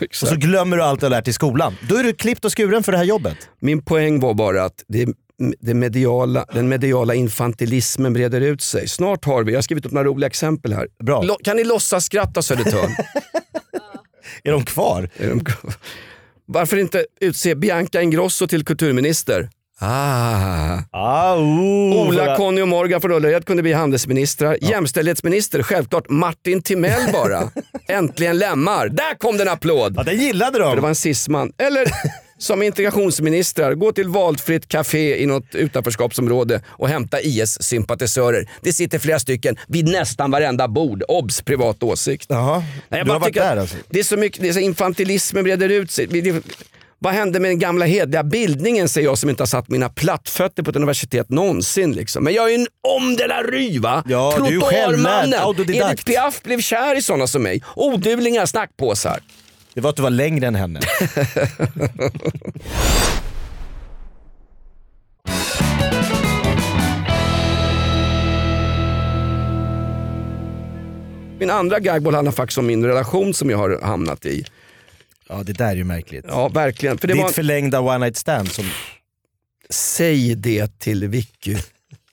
Och 0.00 0.28
så 0.28 0.36
glömmer 0.36 0.76
du 0.76 0.82
allt 0.82 1.00
du 1.00 1.06
har 1.06 1.10
lärt 1.10 1.28
i 1.28 1.32
skolan. 1.32 1.76
Då 1.88 1.96
är 1.96 2.04
du 2.04 2.12
klippt 2.12 2.44
och 2.44 2.56
skuren 2.56 2.82
för 2.82 2.92
det 2.92 2.98
här 2.98 3.04
jobbet. 3.04 3.36
Min 3.60 3.82
poäng 3.82 4.20
var 4.20 4.34
bara 4.34 4.64
att 4.64 4.84
det, 4.88 5.06
det 5.60 5.74
mediala, 5.74 6.46
den 6.52 6.68
mediala 6.68 7.14
infantilismen 7.14 8.12
breder 8.12 8.40
ut 8.40 8.62
sig. 8.62 8.88
Snart 8.88 9.24
har 9.24 9.44
vi, 9.44 9.52
jag 9.52 9.58
har 9.58 9.62
skrivit 9.62 9.86
upp 9.86 9.92
några 9.92 10.08
roliga 10.08 10.26
exempel 10.26 10.72
här. 10.72 10.86
Bra. 11.04 11.24
Kan 11.44 11.56
ni 11.56 11.64
låtsas 11.64 12.04
skratta 12.04 12.42
Södertörn? 12.42 12.90
Är 14.44 14.52
de 14.52 14.64
kvar? 14.64 15.08
Är 15.16 15.28
de- 15.28 15.44
Varför 16.46 16.76
inte 16.76 17.06
utse 17.20 17.54
Bianca 17.54 18.02
Ingrosso 18.02 18.46
till 18.46 18.64
kulturminister? 18.64 19.48
Ah. 19.80 20.78
Ah, 20.90 21.34
oh, 21.36 22.08
Ola, 22.08 22.36
Conny 22.36 22.62
och 22.62 22.68
Morgan 22.68 23.00
från 23.00 23.12
Ullared 23.12 23.44
kunde 23.44 23.62
bli 23.62 23.72
handelsministrar. 23.72 24.56
Jämställdhetsminister, 24.60 25.62
självklart 25.62 26.04
Martin 26.08 26.62
Timell 26.62 27.12
bara. 27.12 27.50
Äntligen 27.88 28.38
lemmar. 28.38 28.88
Där 28.88 29.18
kom 29.18 29.36
den 29.36 29.48
applåd! 29.48 29.94
Ja, 29.96 30.02
den 30.02 30.16
gillade 30.20 30.52
För 30.58 30.68
det 30.68 30.74
de. 30.74 30.80
var 30.80 30.88
en 30.88 30.94
cisman. 30.94 31.52
Eller 31.58 31.84
som 32.44 32.62
integrationsministrar, 32.62 33.74
gå 33.74 33.92
till 33.92 34.08
valfritt 34.08 34.68
café 34.68 35.22
i 35.22 35.26
något 35.26 35.54
utanförskapsområde 35.54 36.60
och 36.66 36.88
hämta 36.88 37.20
IS-sympatisörer. 37.20 38.48
Det 38.60 38.72
sitter 38.72 38.98
flera 38.98 39.18
stycken 39.18 39.56
vid 39.68 39.88
nästan 39.88 40.30
varenda 40.30 40.68
bord. 40.68 41.02
Obs! 41.08 41.42
Privat 41.42 41.82
åsikt. 41.82 42.26
Jaha, 42.28 42.58
Nej, 42.88 42.98
jag 42.98 43.06
du 43.06 43.12
har 43.12 43.20
varit 43.20 43.34
där 43.34 43.56
alltså? 43.56 43.76
Det 43.90 43.98
är 43.98 44.04
så 44.04 44.16
mycket, 44.16 44.42
det 44.42 44.48
är 44.48 44.52
så 44.52 44.58
infantilismen 44.58 45.44
breder 45.44 45.68
ut 45.68 45.90
sig. 45.90 46.42
Vad 46.98 47.14
hände 47.14 47.40
med 47.40 47.50
den 47.50 47.58
gamla 47.58 47.84
hedliga 47.84 48.22
bildningen 48.22 48.88
säger 48.88 49.08
jag 49.08 49.18
som 49.18 49.30
inte 49.30 49.42
har 49.42 49.46
satt 49.46 49.68
mina 49.68 49.88
plattfötter 49.88 50.62
på 50.62 50.70
ett 50.70 50.76
universitet 50.76 51.30
någonsin. 51.30 51.92
Liksom. 51.92 52.24
Men 52.24 52.34
jag 52.34 52.50
är 52.50 52.54
en 52.54 52.66
om 52.98 53.16
de 53.16 53.26
la 53.26 53.42
rue 53.42 53.78
va? 53.80 54.02
Ja, 54.08 54.32
autodidakt. 55.38 55.92
Edith 55.92 56.04
Piaf 56.04 56.42
blev 56.42 56.60
kär 56.60 56.98
i 56.98 57.02
sådana 57.02 57.26
som 57.26 57.42
mig. 57.42 57.62
Odugliga 57.76 58.46
snackpåsar. 58.46 59.20
Det 59.74 59.80
var 59.80 59.90
att 59.90 59.96
du 59.96 60.02
var 60.02 60.10
längre 60.10 60.46
än 60.46 60.54
henne. 60.54 60.80
Min 71.38 71.50
andra 71.50 71.80
gagboll 71.80 72.14
handlar 72.14 72.32
faktiskt 72.32 72.58
om 72.58 72.66
min 72.66 72.84
relation 72.84 73.34
som 73.34 73.50
jag 73.50 73.58
har 73.58 73.80
hamnat 73.82 74.26
i. 74.26 74.44
Ja 75.28 75.42
det 75.42 75.52
där 75.52 75.68
är 75.68 75.76
ju 75.76 75.84
märkligt. 75.84 76.24
Ja, 76.28 76.48
verkligen. 76.48 76.98
För 76.98 77.08
det 77.08 77.14
Ditt 77.14 77.22
var, 77.22 77.30
förlängda 77.30 77.80
one 77.80 77.98
night 77.98 78.16
stand 78.16 78.52
som... 78.52 78.64
säg 79.70 80.34
det 80.34 80.78
till 80.78 81.08
Vicky. 81.08 81.56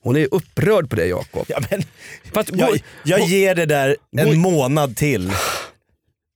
Hon 0.01 0.15
är 0.15 0.27
upprörd 0.31 0.89
på 0.89 0.95
det 0.95 1.05
Jakob. 1.05 1.45
Ja, 1.47 1.59
men, 1.69 1.83
Fast 2.33 2.49
jag, 2.53 2.83
jag 3.03 3.19
ger 3.19 3.55
det 3.55 3.65
där 3.65 3.97
en 4.17 4.39
månad 4.39 4.97
till. 4.97 5.31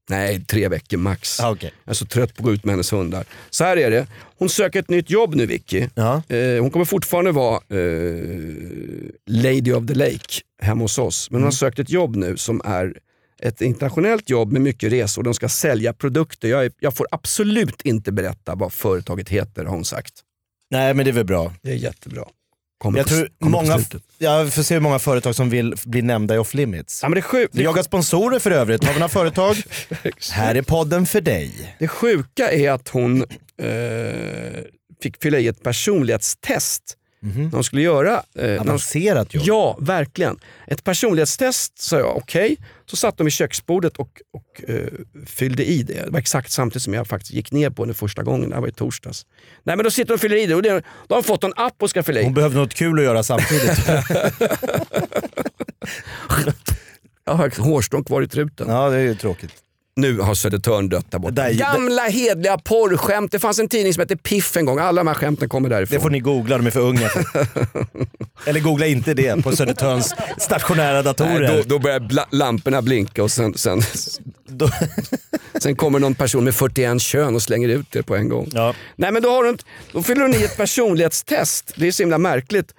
Nej, 0.10 0.46
tre 0.46 0.68
veckor 0.68 0.98
max. 0.98 1.40
Ah, 1.40 1.52
okej. 1.52 1.72
Jag 1.84 1.92
är 1.92 1.96
så 1.96 2.06
trött 2.06 2.36
på 2.36 2.42
att 2.42 2.46
gå 2.46 2.54
ut 2.54 2.66
med 2.66 2.74
hennes 2.74 2.94
hundar. 2.94 3.26
Så 3.50 3.64
här 3.64 3.78
är 3.78 3.92
det. 3.92 4.08
Hon 4.38 4.50
söker 4.50 4.80
ett 4.80 4.90
nytt 4.90 5.10
jobb 5.10 5.36
nu 5.36 5.46
Vicky. 5.46 5.88
Ja. 5.96 6.22
Eh, 6.28 6.62
hon 6.62 6.70
kommer 6.72 6.86
fortfarande 6.86 7.32
vara 7.32 7.56
eh, 7.56 8.16
Lady 9.28 9.74
of 9.74 9.88
the 9.88 9.94
Lake 9.94 10.42
hemma 10.62 10.82
hos 10.82 10.98
oss. 10.98 11.32
Men 11.32 11.42
hon 11.42 11.44
har 11.44 11.52
sökt 11.52 11.80
ett 11.80 11.90
jobb 11.90 12.16
nu 12.16 12.38
som 12.38 12.62
är 12.66 12.94
ett 13.40 13.62
internationellt 13.62 14.30
jobb 14.30 14.52
med 14.52 14.62
mycket 14.62 14.92
resor. 14.92 15.24
De 15.24 15.34
ska 15.34 15.50
sälja 15.50 15.94
produkter. 15.94 16.48
Jag, 16.48 16.66
är, 16.66 16.72
jag 16.80 16.96
får 16.96 17.08
absolut 17.12 17.82
inte 17.82 18.12
berätta 18.12 18.56
vad 18.56 18.74
företaget 18.74 19.30
heter 19.30 19.66
har 19.66 19.72
hon 19.72 19.86
sagt. 19.86 20.14
Nej 20.72 20.94
men 20.94 21.06
det 21.06 21.12
är 21.12 21.14
väl 21.14 21.26
bra. 21.26 21.54
Det 21.62 21.72
är 21.72 21.76
jättebra. 21.76 22.26
Kommer 22.77 23.00
Jag 23.00 23.08
på, 23.08 23.13
tror 23.13 23.29
kommer 23.39 23.51
många, 23.51 23.79
jag 24.17 24.53
får 24.53 24.63
se 24.63 24.74
hur 24.74 24.82
många 24.82 25.00
företag 25.00 25.36
som 25.36 25.50
vill 25.50 25.75
bli 25.86 26.01
nämnda 26.01 26.36
i 26.36 26.38
off 26.38 26.53
limits. 26.53 27.00
Ja, 27.01 27.10
men 27.10 27.15
det, 27.15 27.20
är 27.20 27.22
sjuk, 27.22 27.50
Vi 27.53 27.58
det, 27.58 27.63
jagar 27.63 27.84
sponsorer 27.84 28.39
för 28.39 28.51
övrigt. 28.51 28.84
Har 28.84 28.94
vi 28.94 29.00
några 29.00 29.10
företag? 29.10 29.55
Här 30.32 30.55
är 30.55 30.62
podden 30.62 31.05
för 31.05 31.22
dig. 31.22 31.75
det 31.79 31.88
sjuka 31.88 32.51
är 32.51 32.72
att 32.72 32.89
hon 32.89 33.22
eh, 33.62 34.62
fick 35.01 35.22
fylla 35.22 35.39
i 35.39 35.48
ett 35.48 35.63
personlighetstest 35.63 36.98
när 37.25 37.51
hon 37.51 37.63
skulle 37.63 37.82
göra... 37.82 38.24
Eh, 38.36 38.62
Avancerat 38.62 39.34
jobb. 39.34 39.44
ja, 39.46 39.77
verkligen. 39.82 40.39
Ett 40.67 40.84
personlighetstest 40.84 41.79
sa 41.79 42.00
jag, 42.00 42.17
okej. 42.17 42.58
Så 42.86 42.96
satt 42.96 43.17
de 43.17 43.24
vid 43.24 43.34
köksbordet 43.34 43.98
och, 43.98 44.22
och 44.34 44.70
eh, 44.70 44.88
fyllde 45.25 45.65
i 45.65 45.84
det. 45.84 46.05
Det 46.05 46.12
var 46.12 46.20
exakt 46.20 46.51
samtidigt 46.51 46.84
som 46.84 46.94
jag 46.94 47.08
faktiskt 47.08 47.34
gick 47.34 47.51
ner 47.51 47.70
på 47.70 47.86
det 47.86 47.94
första 47.94 48.24
gången. 48.24 48.50
Det 48.50 48.60
var 48.60 48.67
i 48.67 48.72
torsdags. 48.72 49.25
Nej 49.63 49.75
men 49.75 49.84
då 49.84 49.91
sitter 49.91 50.08
de 50.08 50.13
och 50.13 50.20
fyller 50.20 50.36
i 50.36 50.46
det 50.46 50.55
och 50.55 50.62
det, 50.62 50.70
då 51.08 51.15
har 51.15 51.22
de 51.22 51.24
fått 51.24 51.44
en 51.44 51.53
app 51.55 51.75
och 51.84 51.89
ska 51.89 52.03
fylla 52.03 52.20
i. 52.20 52.24
Hon 52.24 52.34
behövde 52.34 52.58
något 52.58 52.74
kul 52.74 53.00
att 53.00 53.05
göra 53.05 53.24
samtidigt. 53.24 53.79
Jag 57.25 57.34
har 57.34 57.62
hårstrån 57.62 58.03
kvar 58.03 58.22
i 58.22 58.27
truten. 58.27 58.70
ja 58.70 58.89
det 58.89 58.98
är 58.98 59.01
ju 59.01 59.15
tråkigt. 59.15 59.51
Nu 59.98 60.20
har 60.20 60.34
Södertörn 60.36 60.90
dött 60.90 61.06
där 61.12 61.20
borta. 61.20 61.34
Där- 61.36 61.54
Gamla 61.54 62.02
hedliga 62.04 62.58
porrskämt. 62.58 63.32
Det 63.32 63.40
fanns 63.40 63.60
en 63.60 63.68
tidning 63.70 63.94
som 63.94 64.02
hette 64.02 64.18
Piff 64.18 64.58
en 64.58 64.66
gång. 64.66 64.80
Alla 64.80 65.00
de 65.04 65.08
här 65.08 65.14
skämten 65.16 65.50
kommer 65.50 65.70
därifrån. 65.70 65.96
Det 65.98 66.02
får 66.02 66.10
ni 66.10 66.20
googla, 66.20 66.58
de 66.58 66.68
är 66.68 66.72
för 66.72 66.80
unga. 66.80 67.10
Eller 68.46 68.60
googla 68.60 68.86
inte 68.86 69.14
det 69.14 69.44
på 69.44 69.56
Södertörns 69.56 70.14
stationära 70.38 71.02
datorer. 71.04 71.40
Nej, 71.40 71.58
då, 71.58 71.64
då 71.66 71.80
börjar 71.80 72.00
bla- 72.00 72.28
lamporna 72.32 72.82
blinka 72.82 73.24
och 73.24 73.32
sen, 73.32 73.54
sen, 73.58 73.82
sen 75.62 75.75
kommer 75.75 76.00
någon 76.00 76.16
person 76.16 76.44
med 76.44 76.56
41 76.56 77.02
kön 77.02 77.36
och 77.36 77.42
slänger 77.42 77.70
ut 77.70 77.88
det 77.92 78.04
på 78.04 78.16
en 78.16 78.30
gång. 78.30 78.50
Ja. 78.54 78.74
Nej 78.96 79.12
men 79.12 79.22
då, 79.24 79.30
har 79.30 79.46
hon, 79.46 79.58
då 79.92 80.04
fyller 80.04 80.22
hon 80.22 80.34
i 80.36 80.44
ett 80.44 80.58
personlighetstest. 80.58 81.74
Det 81.75 81.88
är 81.88 81.92
så 81.92 82.04
himla 82.04 82.18
märkligt. 82.18 82.74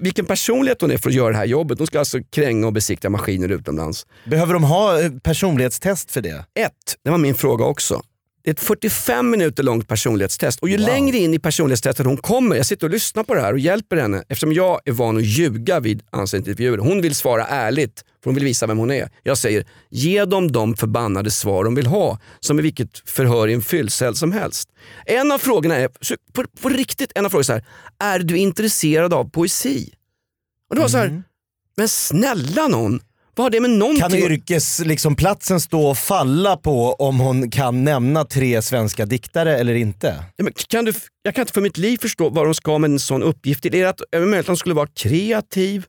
Vilken 0.00 0.26
personlighet 0.26 0.80
hon 0.80 0.90
är 0.90 0.98
för 0.98 1.08
att 1.08 1.14
göra 1.14 1.30
det 1.30 1.36
här 1.36 1.44
jobbet. 1.44 1.78
Hon 1.78 1.86
ska 1.86 1.98
alltså 1.98 2.18
kränga 2.30 2.66
och 2.66 2.72
besikta 2.72 3.10
maskiner 3.10 3.48
utomlands. 3.48 4.06
Behöver 4.24 4.54
de 4.54 4.64
ha 4.64 5.00
eh, 5.00 5.10
personlighetstest 5.22 6.10
för 6.10 6.20
det? 6.20 6.44
Ett, 6.54 6.72
det 7.04 7.10
var 7.10 7.18
min 7.18 7.34
fråga 7.34 7.64
också. 7.64 8.02
Det 8.42 8.50
är 8.50 8.52
ett 8.52 8.60
45 8.60 9.30
minuter 9.30 9.62
långt 9.62 9.88
personlighetstest 9.88 10.60
och 10.60 10.68
ju 10.68 10.78
längre 10.78 11.16
in 11.16 11.34
i 11.34 11.38
personlighetstestet 11.38 12.06
hon 12.06 12.16
kommer, 12.16 12.56
jag 12.56 12.66
sitter 12.66 12.86
och 12.86 12.90
lyssnar 12.90 13.24
på 13.24 13.34
det 13.34 13.40
här 13.40 13.52
och 13.52 13.58
hjälper 13.58 13.96
henne 13.96 14.24
eftersom 14.28 14.52
jag 14.52 14.80
är 14.84 14.92
van 14.92 15.16
att 15.16 15.22
ljuga 15.22 15.80
vid 15.80 16.02
anställningsintervjuer. 16.10 16.78
Hon 16.78 17.02
vill 17.02 17.14
svara 17.14 17.46
ärligt 17.46 18.04
för 18.22 18.30
hon 18.30 18.34
vill 18.34 18.44
visa 18.44 18.66
vem 18.66 18.78
hon 18.78 18.90
är. 18.90 19.10
Jag 19.22 19.38
säger, 19.38 19.66
ge 19.90 20.24
dem 20.24 20.52
de 20.52 20.76
förbannade 20.76 21.30
svar 21.30 21.64
de 21.64 21.74
vill 21.74 21.86
ha 21.86 22.18
som 22.40 22.58
i 22.58 22.62
vilket 22.62 23.08
förhör 23.08 23.48
i 23.48 23.52
en 23.52 23.62
fyllcell 23.62 24.16
som 24.16 24.32
helst. 24.32 24.68
En 25.06 25.32
av 25.32 25.38
frågorna 25.38 25.76
är, 25.76 25.88
på, 26.32 26.44
på 26.60 26.68
riktigt, 26.68 27.12
en 27.14 27.26
av 27.26 27.30
frågorna 27.30 27.40
är 27.40 27.44
så 27.44 27.52
här, 27.52 27.64
är 28.14 28.18
du 28.18 28.36
intresserad 28.36 29.14
av 29.14 29.30
poesi? 29.30 29.94
Och 30.68 30.76
det 30.76 30.82
var 30.82 30.88
så 30.88 30.98
här, 30.98 31.22
men 31.76 31.88
snälla 31.88 32.68
någon, 32.68 33.00
vad 33.40 33.44
har 33.44 33.50
det 33.50 33.60
med 33.60 33.70
någonting 33.70 34.00
Kan 34.00 34.14
yrkesplatsen 34.14 34.88
liksom, 34.88 35.16
platsen 35.16 35.60
stå 35.60 35.86
och 35.86 35.98
falla 35.98 36.56
på 36.56 36.92
om 36.92 37.20
hon 37.20 37.50
kan 37.50 37.84
nämna 37.84 38.24
tre 38.24 38.62
svenska 38.62 39.06
diktare 39.06 39.58
eller 39.58 39.74
inte? 39.74 40.24
Ja, 40.36 40.44
men 40.44 40.52
kan 40.68 40.84
du, 40.84 40.92
jag 41.22 41.34
kan 41.34 41.42
inte 41.42 41.52
för 41.52 41.60
mitt 41.60 41.78
liv 41.78 41.98
förstå 41.98 42.28
vad 42.28 42.46
de 42.46 42.54
ska 42.54 42.78
med 42.78 42.90
en 42.90 42.98
sån 42.98 43.22
uppgift. 43.22 43.66
Är 43.66 43.70
det 43.70 43.84
att, 43.84 44.00
är 44.10 44.20
det 44.20 44.26
möjligt 44.26 44.44
att 44.44 44.46
hon 44.46 44.56
skulle 44.56 44.74
vara 44.74 44.86
kreativ? 44.86 45.84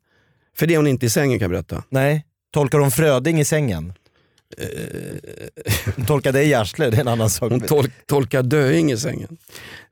För 0.57 0.67
det 0.67 0.73
är 0.73 0.77
hon 0.77 0.87
inte 0.87 1.05
i 1.05 1.09
sängen 1.09 1.39
kan 1.39 1.43
jag 1.43 1.51
berätta. 1.51 1.83
Nej. 1.89 2.25
Tolkar 2.53 2.79
hon 2.79 2.91
Fröding 2.91 3.39
i 3.39 3.45
sängen? 3.45 3.93
Hon 5.95 6.05
tolkar 6.05 6.31
dig 6.31 6.47
i 6.47 6.53
arslet, 6.53 6.91
det 6.91 6.97
är 6.97 7.01
en 7.01 7.07
annan 7.07 7.29
sak. 7.29 7.51
Eh. 7.51 7.57
Hon 7.57 7.67
tol, 7.67 7.91
tolkar 8.05 8.43
döing 8.43 8.91
i 8.91 8.97
sängen. 8.97 9.37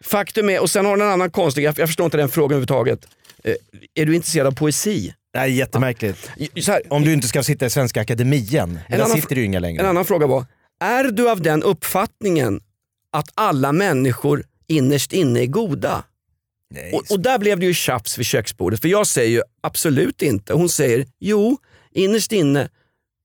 Faktum 0.03 0.49
är, 0.49 0.61
och 0.61 0.69
sen 0.69 0.85
har 0.85 0.91
hon 0.91 1.01
en 1.01 1.09
annan 1.09 1.31
konstig, 1.31 1.63
jag, 1.63 1.79
jag 1.79 1.89
förstår 1.89 2.05
inte 2.05 2.17
den 2.17 2.29
frågan 2.29 2.51
överhuvudtaget. 2.51 2.99
Eh, 3.43 3.55
är 3.95 4.05
du 4.05 4.15
intresserad 4.15 4.47
av 4.47 4.51
poesi? 4.51 5.13
Nej, 5.33 5.51
jättemärkligt. 5.51 6.31
Så 6.61 6.71
här, 6.71 6.81
Om 6.89 7.03
du 7.03 7.13
inte 7.13 7.27
ska 7.27 7.43
sitta 7.43 7.65
i 7.65 7.69
Svenska 7.69 8.01
Akademien, 8.01 8.79
där 8.89 8.95
annan 8.95 9.09
sitter 9.09 9.35
du 9.35 9.41
ju 9.41 9.47
inga 9.47 9.59
längre. 9.59 9.81
En 9.83 9.89
annan 9.89 10.05
fråga 10.05 10.27
var, 10.27 10.45
är 10.79 11.03
du 11.03 11.29
av 11.29 11.41
den 11.41 11.63
uppfattningen 11.63 12.61
att 13.11 13.29
alla 13.33 13.71
människor 13.71 14.43
innerst 14.67 15.13
inne 15.13 15.41
är 15.41 15.45
goda? 15.45 16.03
Nej, 16.73 16.93
Och, 16.93 17.11
och 17.11 17.19
där 17.19 17.39
blev 17.39 17.59
det 17.59 17.65
ju 17.65 17.73
tjafs 17.73 18.17
vid 18.17 18.25
köksbordet. 18.25 18.81
För 18.81 18.87
jag 18.87 19.07
säger 19.07 19.29
ju 19.29 19.41
absolut 19.61 20.21
inte. 20.21 20.53
Hon 20.53 20.69
säger 20.69 21.05
jo, 21.19 21.57
innerst 21.91 22.31
inne 22.31 22.69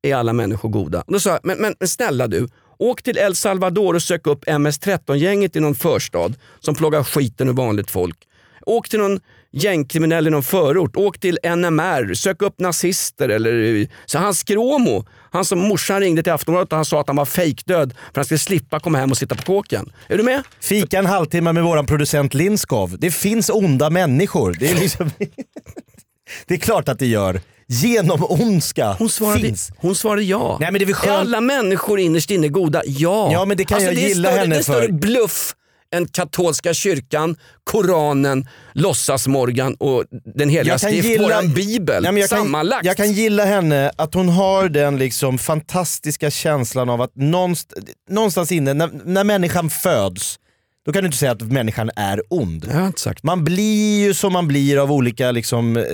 är 0.02 0.14
alla 0.14 0.32
människor 0.32 0.68
goda. 0.68 1.00
Och 1.06 1.12
då 1.12 1.20
sa 1.20 1.30
jag, 1.30 1.40
men, 1.42 1.58
men, 1.58 1.75
men 1.78 1.88
snälla 1.88 2.26
du, 2.26 2.49
Åk 2.78 3.02
till 3.02 3.18
El 3.18 3.34
Salvador 3.34 3.94
och 3.94 4.02
sök 4.02 4.26
upp 4.26 4.44
MS-13-gänget 4.49 5.56
i 5.56 5.61
någon 5.61 5.75
förstad 5.75 6.32
som 6.61 6.75
plågar 6.75 7.04
skiten 7.04 7.49
ur 7.49 7.52
vanligt 7.52 7.90
folk. 7.90 8.18
Åk 8.66 8.88
till 8.88 8.99
någon 8.99 9.20
gängkriminell 9.54 10.26
i 10.26 10.30
någon 10.30 10.42
förort. 10.42 10.96
Åk 10.96 11.18
till 11.20 11.38
NMR, 11.56 12.14
sök 12.14 12.42
upp 12.42 12.61
nazister. 12.61 13.28
Eller, 13.28 13.87
så 14.06 14.18
han 14.18 14.34
Skråmo, 14.34 15.06
han 15.30 15.44
som 15.44 15.58
morsan 15.58 16.00
ringde 16.00 16.23
till 16.23 16.32
Aftonbladet 16.32 16.73
och 16.73 16.76
han 16.76 16.84
sa 16.84 17.00
att 17.00 17.06
han 17.06 17.16
var 17.16 17.25
fejkdöd 17.25 17.92
för 17.92 18.08
att 18.11 18.16
han 18.16 18.25
skulle 18.25 18.38
slippa 18.38 18.80
komma 18.80 18.99
hem 18.99 19.11
och 19.11 19.18
sitta 19.18 19.34
på 19.34 19.42
kåken. 19.42 19.92
Är 20.08 20.16
du 20.18 20.23
med? 20.23 20.42
Fika 20.61 20.99
en 20.99 21.06
halvtimme 21.06 21.52
med 21.52 21.62
våran 21.64 21.87
producent 21.87 22.34
Linskov. 22.34 22.96
Det 22.99 23.11
finns 23.11 23.50
onda 23.50 23.90
människor. 23.90 24.56
Det 24.61 24.70
är, 24.70 24.75
liksom 24.75 25.11
det 26.46 26.54
är 26.54 26.58
klart 26.58 26.88
att 26.88 26.99
det 26.99 27.06
gör. 27.06 27.40
Genom 27.68 28.25
ondska 28.28 28.92
Hon 28.99 29.08
svarade, 29.08 29.40
finns. 29.40 29.70
hon 29.76 29.94
svarade 29.94 30.23
ja. 30.23 30.56
Nej, 30.61 30.73
men 30.73 30.78
det 30.78 30.84
är 30.84 30.87
väl 30.87 30.94
Är 30.94 30.99
skönt- 30.99 31.18
alla 31.20 31.40
människor 31.40 31.99
innerst 32.00 32.30
inne 32.30 32.49
goda? 32.49 32.82
Ja. 32.87 33.28
Ja, 33.32 33.44
men 33.44 33.56
det 33.56 33.64
kan 33.64 33.84
jag 33.84 33.94
det 33.94 34.04
är 34.04 34.08
gilla 34.08 34.28
större, 34.28 34.40
henne 34.40 34.54
Det 34.54 34.58
är 34.61 34.62
större 34.62 34.87
för. 34.87 34.92
bluff 34.92 35.54
än 35.94 36.08
katolska 36.08 36.74
kyrkan, 36.74 37.36
Koranen, 37.64 38.48
låtsasmorgan 38.72 39.74
och 39.74 40.04
den 40.34 40.48
heliga 40.48 40.78
skrift, 40.78 41.20
våran 41.20 41.52
bibel. 41.52 42.02
Nej, 42.02 42.20
jag, 42.20 42.30
kan, 42.30 42.38
sammanlagt. 42.38 42.86
jag 42.86 42.96
kan 42.96 43.12
gilla 43.12 43.44
henne 43.44 43.90
att 43.96 44.14
hon 44.14 44.28
har 44.28 44.68
den 44.68 44.98
liksom 44.98 45.38
fantastiska 45.38 46.30
känslan 46.30 46.90
av 46.90 47.02
att 47.02 47.16
någonstans, 47.16 47.86
någonstans 48.10 48.52
inne, 48.52 48.74
när, 48.74 48.90
när 49.04 49.24
människan 49.24 49.70
föds, 49.70 50.38
då 50.86 50.92
kan 50.92 51.02
du 51.02 51.06
inte 51.06 51.18
säga 51.18 51.32
att 51.32 51.42
människan 51.42 51.90
är 51.96 52.22
ond. 52.30 52.92
Sagt. 52.96 53.22
Man 53.22 53.44
blir 53.44 54.06
ju 54.06 54.14
som 54.14 54.32
man 54.32 54.48
blir 54.48 54.82
av 54.82 54.92
olika, 54.92 55.30
liksom, 55.30 55.76
eh, 55.76 55.84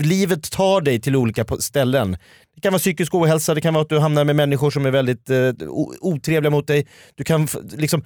livet 0.00 0.50
tar 0.50 0.80
dig 0.80 1.00
till 1.00 1.16
olika 1.16 1.44
ställen. 1.60 2.16
Det 2.54 2.60
kan 2.60 2.72
vara 2.72 2.78
psykisk 2.78 3.14
ohälsa, 3.14 3.54
det 3.54 3.60
kan 3.60 3.74
vara 3.74 3.82
att 3.82 3.88
du 3.88 3.98
hamnar 3.98 4.24
med 4.24 4.36
människor 4.36 4.70
som 4.70 4.86
är 4.86 4.90
väldigt 4.90 5.30
eh, 5.30 5.52
otrevliga 6.00 6.50
mot 6.50 6.66
dig. 6.66 6.86
Du 7.14 7.24
kan, 7.24 7.48
liksom, 7.76 8.04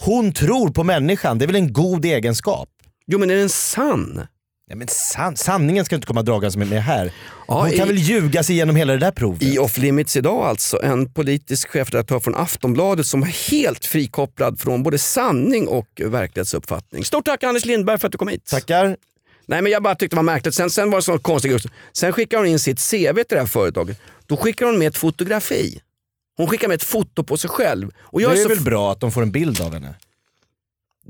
hon 0.00 0.32
tror 0.32 0.68
på 0.70 0.84
människan, 0.84 1.38
det 1.38 1.44
är 1.44 1.46
väl 1.46 1.56
en 1.56 1.72
god 1.72 2.04
egenskap? 2.04 2.68
Jo 3.06 3.18
men 3.18 3.30
är 3.30 3.34
den 3.36 3.48
sann? 3.48 4.26
Nej, 4.68 4.76
men 4.78 4.88
san, 4.88 5.36
sanningen 5.36 5.84
ska 5.84 5.94
inte 5.94 6.06
komma 6.06 6.22
dragandes 6.22 6.56
med, 6.56 6.68
med 6.68 6.82
här. 6.82 7.12
Ja, 7.48 7.60
Hon 7.62 7.70
kan 7.70 7.84
i- 7.86 7.88
väl 7.88 7.98
ljuga 7.98 8.42
sig 8.42 8.54
igenom 8.54 8.76
hela 8.76 8.92
det 8.92 8.98
där 8.98 9.10
provet? 9.10 9.42
I 9.42 9.58
Off 9.58 9.78
Limits 9.78 10.16
idag 10.16 10.42
alltså, 10.46 10.82
en 10.82 11.12
politisk 11.12 11.68
chefredaktör 11.68 12.20
från 12.20 12.34
Aftonbladet 12.34 13.06
som 13.06 13.22
är 13.22 13.50
helt 13.50 13.84
frikopplad 13.84 14.60
från 14.60 14.82
både 14.82 14.98
sanning 14.98 15.68
och 15.68 15.86
verklighetsuppfattning. 16.04 17.04
Stort 17.04 17.24
tack 17.24 17.42
Anders 17.44 17.64
Lindberg 17.64 17.98
för 17.98 18.06
att 18.08 18.12
du 18.12 18.18
kom 18.18 18.28
hit. 18.28 18.46
Tackar. 18.46 18.96
Nej 19.46 19.62
men 19.62 19.72
jag 19.72 19.82
bara 19.82 19.94
tyckte 19.94 20.14
det 20.16 20.18
var 20.18 20.22
märkligt. 20.22 20.54
Sen, 20.54 20.70
sen 20.70 20.90
var 20.90 20.98
det 20.98 21.02
så 21.02 21.18
konstigt. 21.18 21.66
Sen 21.92 22.12
skickar 22.12 22.38
hon 22.38 22.46
in 22.46 22.58
sitt 22.58 22.80
CV 22.90 23.14
till 23.14 23.24
det 23.28 23.38
här 23.38 23.46
företaget. 23.46 24.00
Då 24.26 24.36
skickar 24.36 24.66
hon 24.66 24.78
med 24.78 24.88
ett 24.88 24.96
fotografi. 24.96 25.80
Hon 26.38 26.46
skickar 26.46 26.68
med 26.68 26.74
ett 26.74 26.82
foto 26.84 27.24
på 27.24 27.36
sig 27.36 27.50
själv. 27.50 27.90
Och 28.00 28.22
jag 28.22 28.30
Det 28.34 28.40
är 28.40 28.44
är 28.44 28.48
väl 28.48 28.60
bra 28.60 28.92
att 28.92 29.00
de 29.00 29.12
får 29.12 29.22
en 29.22 29.30
bild 29.30 29.60
av 29.60 29.72
henne? 29.72 29.94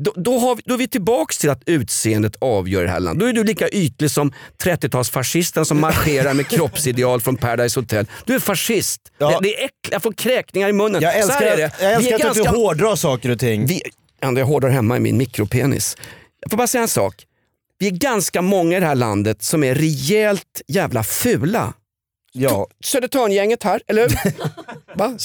då, 0.01 0.13
då, 0.17 0.39
har 0.39 0.57
vi, 0.57 0.63
då 0.65 0.75
är 0.75 0.79
vi 0.79 0.89
tillbaks 0.89 1.39
till 1.39 1.51
att 1.51 1.63
utseendet 1.67 2.37
avgör 2.41 2.83
det 2.85 2.91
här 2.91 3.01
landet. 3.01 3.21
Då 3.21 3.27
är 3.27 3.33
du 3.33 3.45
lika 3.45 3.69
ytlig 3.69 4.11
som 4.11 4.33
30-talsfascisten 4.63 5.65
som 5.65 5.81
marscherar 5.81 6.35
med 6.35 6.49
kroppsideal 6.51 7.21
från 7.21 7.37
Paradise 7.37 7.81
Hotel. 7.81 8.07
Du 8.25 8.35
är 8.35 8.39
fascist. 8.39 9.01
Ja. 9.19 9.29
Det, 9.31 9.39
det 9.49 9.55
är 9.61 9.65
äckligt. 9.65 9.93
Jag 9.93 10.03
får 10.03 10.13
kräkningar 10.13 10.69
i 10.69 10.73
munnen. 10.73 11.03
Jag 11.03 11.17
älskar, 11.19 11.53
att- 11.53 11.59
jag 11.83 11.93
älskar 11.93 12.15
att 12.15 12.21
du 12.21 12.43
ganska- 12.43 12.51
hårdrar 12.51 12.97
saker 12.97 13.31
och 13.31 13.39
ting. 13.39 13.67
vi, 13.67 13.83
ja, 14.21 14.33
jag 14.39 14.47
hårdar 14.47 14.69
hemma 14.69 14.97
i 14.97 15.01
min 15.01 15.17
mikropenis. 15.17 15.97
Jag 16.41 16.51
får 16.51 16.57
bara 16.59 16.67
säga 16.67 16.83
en 16.83 16.89
sak. 16.89 17.25
Vi 17.79 17.87
är 17.87 17.91
ganska 17.91 18.43
många 18.43 18.77
i 18.77 18.81
det 18.81 18.87
här 18.87 18.95
landet 18.95 19.43
som 19.43 19.65
är 19.65 19.75
rejält 19.75 20.63
jävla 20.69 21.05
fula. 21.05 21.73
ja. 22.33 22.67
Södertörngänget 22.85 23.63
här, 23.63 23.81
eller 23.87 24.03
hur? 24.09 24.19
Va? 24.99 25.19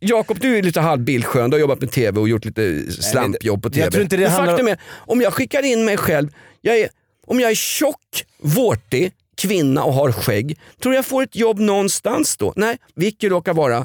Jakob, 0.00 0.38
du 0.40 0.58
är 0.58 0.62
lite 0.62 0.80
halvbildskön. 0.80 1.50
Du 1.50 1.54
har 1.54 1.60
jobbat 1.60 1.80
med 1.80 1.90
TV 1.90 2.20
och 2.20 2.28
gjort 2.28 2.44
lite 2.44 2.92
slampjobb 2.92 3.62
på 3.62 3.68
jag 3.68 3.74
TV. 3.74 3.90
tror 3.90 4.02
inte 4.02 4.16
det 4.16 4.22
Men 4.22 4.32
handlar- 4.32 4.52
faktum 4.52 4.68
är, 4.68 4.78
om 4.96 5.20
jag 5.20 5.32
skickar 5.34 5.62
in 5.62 5.84
mig 5.84 5.96
själv, 5.96 6.28
jag 6.60 6.78
är, 6.78 6.88
om 7.26 7.40
jag 7.40 7.50
är 7.50 7.54
tjock, 7.54 8.24
vårtig, 8.38 9.12
kvinna 9.36 9.84
och 9.84 9.92
har 9.92 10.12
skägg, 10.12 10.58
tror 10.82 10.94
jag 10.94 11.06
får 11.06 11.22
ett 11.22 11.36
jobb 11.36 11.58
någonstans 11.58 12.36
då? 12.36 12.52
Nej, 12.56 12.76
Vicky 12.94 13.28
råkar 13.28 13.54
vara 13.54 13.76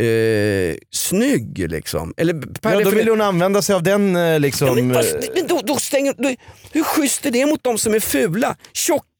eh, 0.00 0.76
snygg 0.90 1.70
liksom. 1.70 2.14
Eller, 2.16 2.42
ja, 2.62 2.80
då 2.80 2.90
vill 2.90 3.08
hon 3.08 3.20
använda 3.20 3.62
sig 3.62 3.74
av 3.74 3.82
den 3.82 4.16
eh, 4.16 4.40
liksom... 4.40 4.74
men, 4.74 4.90
eh, 4.90 4.96
fast, 4.96 5.16
men 5.34 5.46
då, 5.46 5.60
då 5.64 5.76
stänger, 5.76 6.14
då, 6.18 6.34
hur 6.72 6.82
schysst 6.84 7.26
är 7.26 7.30
det 7.30 7.46
mot 7.46 7.64
de 7.64 7.78
som 7.78 7.94
är 7.94 8.00
fula? 8.00 8.56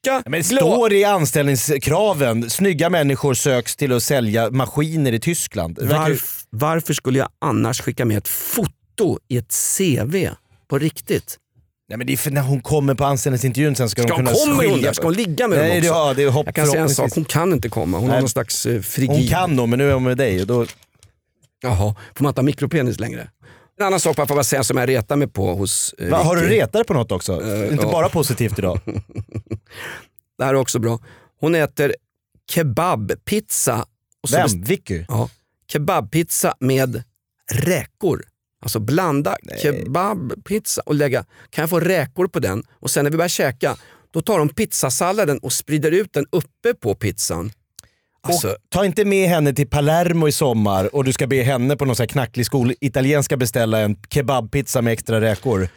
Tjocka, 0.05 0.23
men 0.27 0.41
det 0.41 0.45
står 0.45 0.93
i 0.93 1.05
anställningskraven, 1.05 2.51
snygga 2.51 2.91
människor 2.91 3.35
söks 3.35 3.77
till 3.77 3.93
att 3.93 4.03
sälja 4.03 4.51
maskiner 4.51 5.13
i 5.13 5.21
Tyskland. 5.21 5.79
Varf, 5.83 6.45
varför 6.51 6.95
skulle 6.95 7.19
jag 7.19 7.29
annars 7.39 7.81
skicka 7.81 8.05
med 8.05 8.19
ett 8.19 8.29
foto 8.29 9.19
i 9.29 9.37
ett 9.37 9.55
CV 9.79 10.29
på 10.69 10.79
riktigt? 10.79 11.39
Nej, 11.89 11.99
men 11.99 12.07
det 12.07 12.13
är 12.13 12.17
för 12.17 12.31
när 12.31 12.43
hon 12.43 12.61
kommer 12.61 12.95
på 12.95 13.05
anställningsintervjun 13.05 13.77
sen 13.77 13.89
ska, 13.89 14.03
Ska 14.03 14.09
de 14.09 14.15
hon 14.15 14.27
kunna 14.27 14.39
komma 14.39 14.53
hon 14.53 14.61
skilja 14.61 14.87
där? 14.87 14.93
Ska 14.93 15.05
hon 15.05 15.15
ligga 15.15 15.49
med 15.49 15.59
Nej, 15.59 15.69
dem 15.69 15.81
det, 15.81 15.91
också? 15.91 16.01
ja, 16.01 16.15
det 16.15 16.23
är 16.23 16.29
hopp, 16.29 16.47
jag 16.47 16.55
kan 16.55 16.67
säga 16.67 16.83
en 16.83 16.89
sak, 16.91 17.11
hon 17.15 17.25
kan 17.25 17.53
inte 17.53 17.69
komma. 17.69 17.99
Hon 17.99 18.09
har 18.09 18.15
Nej. 18.15 18.21
någon 18.21 18.29
slags 18.29 18.67
eh, 18.67 18.81
frigid... 18.81 19.11
Hon 19.17 19.27
kan 19.27 19.57
nog, 19.57 19.69
men 19.69 19.79
nu 19.79 19.91
är 19.91 19.95
hon 19.95 20.03
med 20.03 20.17
dig. 20.17 20.41
Och 20.41 20.47
då, 20.47 20.67
Jaha, 21.63 21.95
får 22.15 22.23
man 22.23 22.31
inte 22.31 22.41
ha 22.41 22.45
mikropenis 22.45 23.01
längre? 23.01 23.29
En 23.77 23.87
annan 23.87 24.01
sak 24.01 24.19
att 24.19 24.47
säga 24.47 24.65
som 24.65 24.77
jag 24.77 24.89
retar 24.89 25.17
mig 25.17 25.29
på 25.29 25.55
hos 25.55 25.95
eh, 25.99 26.11
va, 26.11 26.17
har 26.17 26.37
du 26.37 26.49
retat 26.49 26.73
dig 26.73 26.85
på 26.85 26.95
något 26.95 27.13
också? 27.13 27.33
Inte 27.71 27.85
ja. 27.85 27.93
bara 27.93 28.09
positivt 28.09 28.59
idag? 28.59 28.81
Det 30.39 30.45
här 30.45 30.55
är 30.55 30.59
också 30.59 30.79
bra. 30.79 30.99
Hon 31.41 31.55
äter 31.55 31.95
kebabpizza. 32.51 33.87
Och 34.23 34.29
så 34.29 34.37
Vem? 34.37 34.63
Vicky? 34.63 35.05
Ja, 35.09 35.29
kebabpizza 35.73 36.55
med 36.61 37.03
räkor. 37.53 38.25
Alltså 38.63 38.79
blanda 38.79 39.37
kebabpizza 39.63 40.83
och 40.87 40.95
lägga, 40.95 41.25
kan 41.51 41.63
jag 41.63 41.71
få 41.71 41.81
räkor 41.81 42.27
på 42.27 42.39
den? 42.39 42.63
Och 42.81 42.91
sen 42.91 43.05
när 43.05 43.11
vi 43.11 43.17
börjar 43.17 43.29
käka, 43.29 43.77
då 44.11 44.21
tar 44.21 44.39
de 44.39 44.49
pizzasalladen 44.49 45.39
och 45.39 45.53
sprider 45.53 45.91
ut 45.91 46.13
den 46.13 46.27
uppe 46.31 46.75
på 46.75 46.95
pizzan. 46.95 47.51
Alltså, 48.33 48.57
ta 48.69 48.85
inte 48.85 49.05
med 49.05 49.29
henne 49.29 49.53
till 49.53 49.69
Palermo 49.69 50.29
i 50.29 50.33
sommar 50.33 50.95
och 50.95 51.05
du 51.05 51.13
ska 51.13 51.27
be 51.27 51.43
henne 51.43 51.77
på 51.77 51.85
någon 51.85 51.97
sån 51.97 52.07
knacklig 52.07 52.47
skol 52.47 52.73
italienska 52.81 53.37
beställa 53.37 53.79
en 53.79 53.97
kebabpizza 54.11 54.83
med 54.83 54.93
extra 54.93 55.21
räkor. 55.21 55.69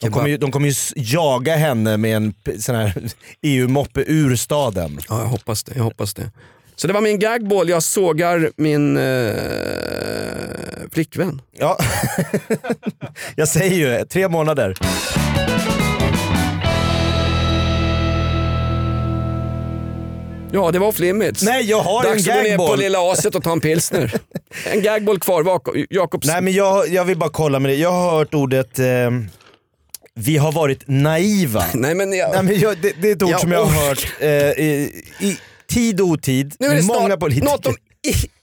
De 0.00 0.10
kommer, 0.10 0.28
ju, 0.28 0.36
de 0.36 0.50
kommer 0.50 0.68
ju 0.68 0.74
jaga 0.96 1.56
henne 1.56 1.96
med 1.96 2.16
en 2.16 2.34
sån 2.60 2.74
här 2.74 2.94
EU-moppe 3.42 4.04
ur 4.06 4.36
staden. 4.36 5.00
ja, 5.08 5.20
jag 5.20 5.26
hoppas 5.26 5.64
det. 5.64 5.72
Jag 5.76 5.84
hoppas 5.84 6.14
det. 6.14 6.30
Så 6.76 6.86
det 6.86 6.92
var 6.92 7.00
min 7.00 7.18
gagball, 7.18 7.68
jag 7.68 7.82
sågar 7.82 8.50
min 8.56 8.96
eh, 8.96 9.34
flickvän. 10.92 11.42
Ja, 11.58 11.78
jag 13.36 13.48
säger 13.48 13.98
ju 13.98 14.04
tre 14.04 14.28
månader. 14.28 14.74
Ja, 20.56 20.70
det 20.70 20.78
var 20.78 20.86
off 20.86 20.98
limits. 20.98 21.42
Nej, 21.42 21.62
jag 21.70 21.80
har 21.80 22.02
Dags 22.02 22.26
en 22.26 22.32
att 22.32 22.38
gå 22.38 22.42
ner 22.42 22.56
på 22.56 22.62
gagball. 22.62 22.78
lilla 22.78 23.12
aset 23.12 23.34
och 23.34 23.42
ta 23.42 23.52
en 23.52 23.60
pilsner. 23.60 24.14
en 24.72 24.82
gagball 24.82 25.18
kvar. 25.18 25.60
Jakobs... 25.90 26.26
Nej 26.26 26.40
men 26.42 26.52
jag, 26.52 26.88
jag 26.88 27.04
vill 27.04 27.16
bara 27.18 27.30
kolla 27.30 27.58
med 27.58 27.70
dig. 27.70 27.80
Jag 27.80 27.92
har 27.92 28.10
hört 28.18 28.34
ordet 28.34 28.78
eh, 28.78 28.86
vi 30.14 30.36
har 30.36 30.52
varit 30.52 30.82
naiva. 30.86 31.64
Nej, 31.74 31.94
men 31.94 32.12
jag... 32.12 32.30
Nej, 32.32 32.42
men 32.42 32.58
jag, 32.58 32.78
det, 32.82 32.92
det 33.02 33.08
är 33.08 33.12
ett 33.12 33.22
ord 33.22 33.30
Jag 33.30 33.40
som 33.40 33.52
jag 33.52 33.64
har 33.64 33.88
hört 33.88 34.06
eh, 34.20 34.28
i, 34.64 35.02
i 35.20 35.38
tid 35.68 36.00
och 36.00 36.06
otid. 36.06 36.54
Nu 36.58 36.66
är 36.66 36.74
det 36.74 36.82
Många 36.82 37.16
politiker. 37.16 37.46
något 37.46 37.66
om 37.66 37.76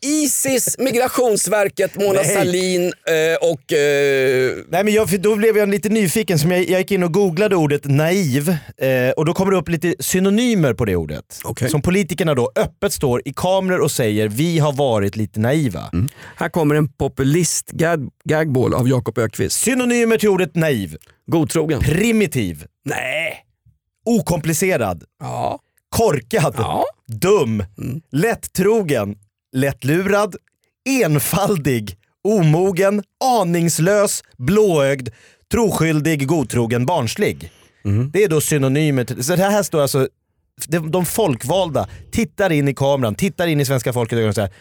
Isis, 0.02 0.76
Migrationsverket, 0.80 1.96
Mona 1.96 2.14
Nej. 2.14 2.26
Sahlin 2.34 2.82
eh, 2.86 3.50
och... 3.52 3.74
Eh, 3.74 4.52
Nej, 4.70 4.84
men 4.84 4.94
jag, 4.94 5.10
för 5.10 5.18
då 5.18 5.36
blev 5.36 5.58
jag 5.58 5.70
lite 5.70 5.90
nyfiken, 5.90 6.40
så 6.40 6.48
jag, 6.48 6.70
jag 6.70 6.80
gick 6.80 6.92
in 6.92 7.04
och 7.04 7.14
googlade 7.14 7.56
ordet 7.56 7.86
naiv 7.86 8.50
eh, 8.78 9.10
och 9.18 9.26
då 9.26 9.34
kommer 9.34 9.52
det 9.52 9.58
upp 9.58 9.70
lite 9.70 9.96
synonymer 10.00 10.74
på 10.74 10.86
det 10.86 10.96
ordet. 10.96 11.40
Okej. 11.44 11.70
Som 11.70 11.82
politikerna 11.82 12.34
då 12.34 12.52
öppet 12.56 12.94
står 12.94 13.22
i 13.26 13.34
kameror 13.36 13.80
och 13.80 13.92
säger 13.92 14.28
vi 14.28 14.60
har 14.60 14.74
varit 14.74 15.16
lite 15.16 15.40
naiva. 15.40 15.92
här 16.36 16.50
kommer 16.50 16.76
en 16.76 16.88
populist 16.94 17.72
gag- 17.72 18.10
gagball 18.26 18.74
av 18.74 18.90
Jakob 18.90 19.18
Ökvist. 19.18 19.60
Synonymer 19.62 20.18
till 20.18 20.30
ordet 20.30 20.56
naiv. 20.56 20.98
Godtrogen. 21.32 21.80
Primitiv, 21.80 22.66
Nej. 22.86 23.38
okomplicerad, 24.06 25.04
Ja. 25.20 25.60
korkad, 25.90 26.56
Ja. 26.58 26.86
dum, 27.08 27.64
lättrogen, 28.12 29.16
lättlurad, 29.54 30.36
enfaldig, 30.90 31.98
omogen, 32.24 33.04
aningslös, 33.24 34.24
blåögd, 34.38 35.10
troskyldig, 35.52 36.28
godtrogen, 36.28 36.86
barnslig. 36.86 37.52
Det 38.14 38.24
är 38.24 38.30
då 38.30 38.42
synonymer 38.42 39.04
till, 39.04 39.24
så 39.24 39.36
det 39.36 39.44
här 39.44 39.64
står 39.64 39.82
alltså, 39.82 40.08
de, 40.68 40.92
de 40.92 41.06
folkvalda 41.06 41.88
tittar 42.12 42.50
in 42.50 42.68
i 42.68 42.74
kameran, 42.74 43.16
tittar 43.16 43.48
in 43.48 43.60
i 43.60 43.66
svenska 43.66 43.94
folket 43.94 44.28
och 44.28 44.36
säger 44.36 44.54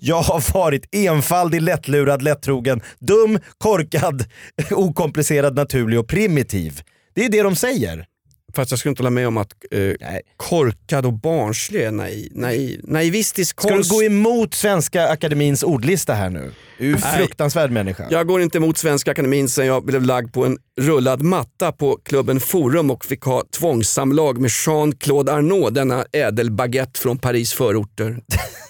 jag 0.00 0.22
har 0.22 0.52
varit 0.54 0.94
enfaldig, 0.94 1.62
lättlurad, 1.62 2.22
lättrogen, 2.22 2.80
dum, 2.98 3.38
korkad, 3.58 4.24
okomplicerad, 4.70 5.54
naturlig 5.54 5.98
och 5.98 6.08
primitiv. 6.08 6.80
Det 7.14 7.24
är 7.24 7.28
det 7.28 7.42
de 7.42 7.56
säger. 7.56 8.06
Fast 8.54 8.70
jag 8.70 8.78
skulle 8.78 8.90
inte 8.90 9.02
hålla 9.02 9.10
med 9.10 9.28
om 9.28 9.36
att 9.36 9.52
eh, 9.70 9.92
korkad 10.36 11.06
och 11.06 11.12
barnslig 11.12 11.82
är 11.82 11.90
naiv, 11.90 12.28
naiv, 12.34 12.80
naivistisk 12.84 13.60
Ska 13.60 13.68
du 13.68 13.74
konst. 13.74 13.90
gå 13.90 14.02
emot 14.02 14.54
Svenska 14.54 15.08
Akademins 15.08 15.62
ordlista 15.62 16.14
här 16.14 16.30
nu? 16.30 16.52
Du 16.78 16.92
är 16.92 16.96
fruktansvärd 16.96 17.70
människa. 17.70 18.06
Jag 18.10 18.26
går 18.26 18.42
inte 18.42 18.58
emot 18.58 18.78
Svenska 18.78 19.10
Akademin 19.10 19.48
sen 19.48 19.66
jag 19.66 19.84
blev 19.84 20.02
lagd 20.02 20.32
på 20.32 20.46
en 20.46 20.58
rullad 20.80 21.22
matta 21.22 21.72
på 21.72 21.98
klubben 22.04 22.40
Forum 22.40 22.90
och 22.90 23.04
fick 23.04 23.22
ha 23.22 23.42
tvångssamlag 23.58 24.38
med 24.40 24.50
Jean-Claude 24.66 25.32
Arnault, 25.32 25.74
denna 25.74 26.04
ädelbaguette 26.12 27.00
från 27.00 27.18
Paris 27.18 27.52
förorter. 27.52 28.20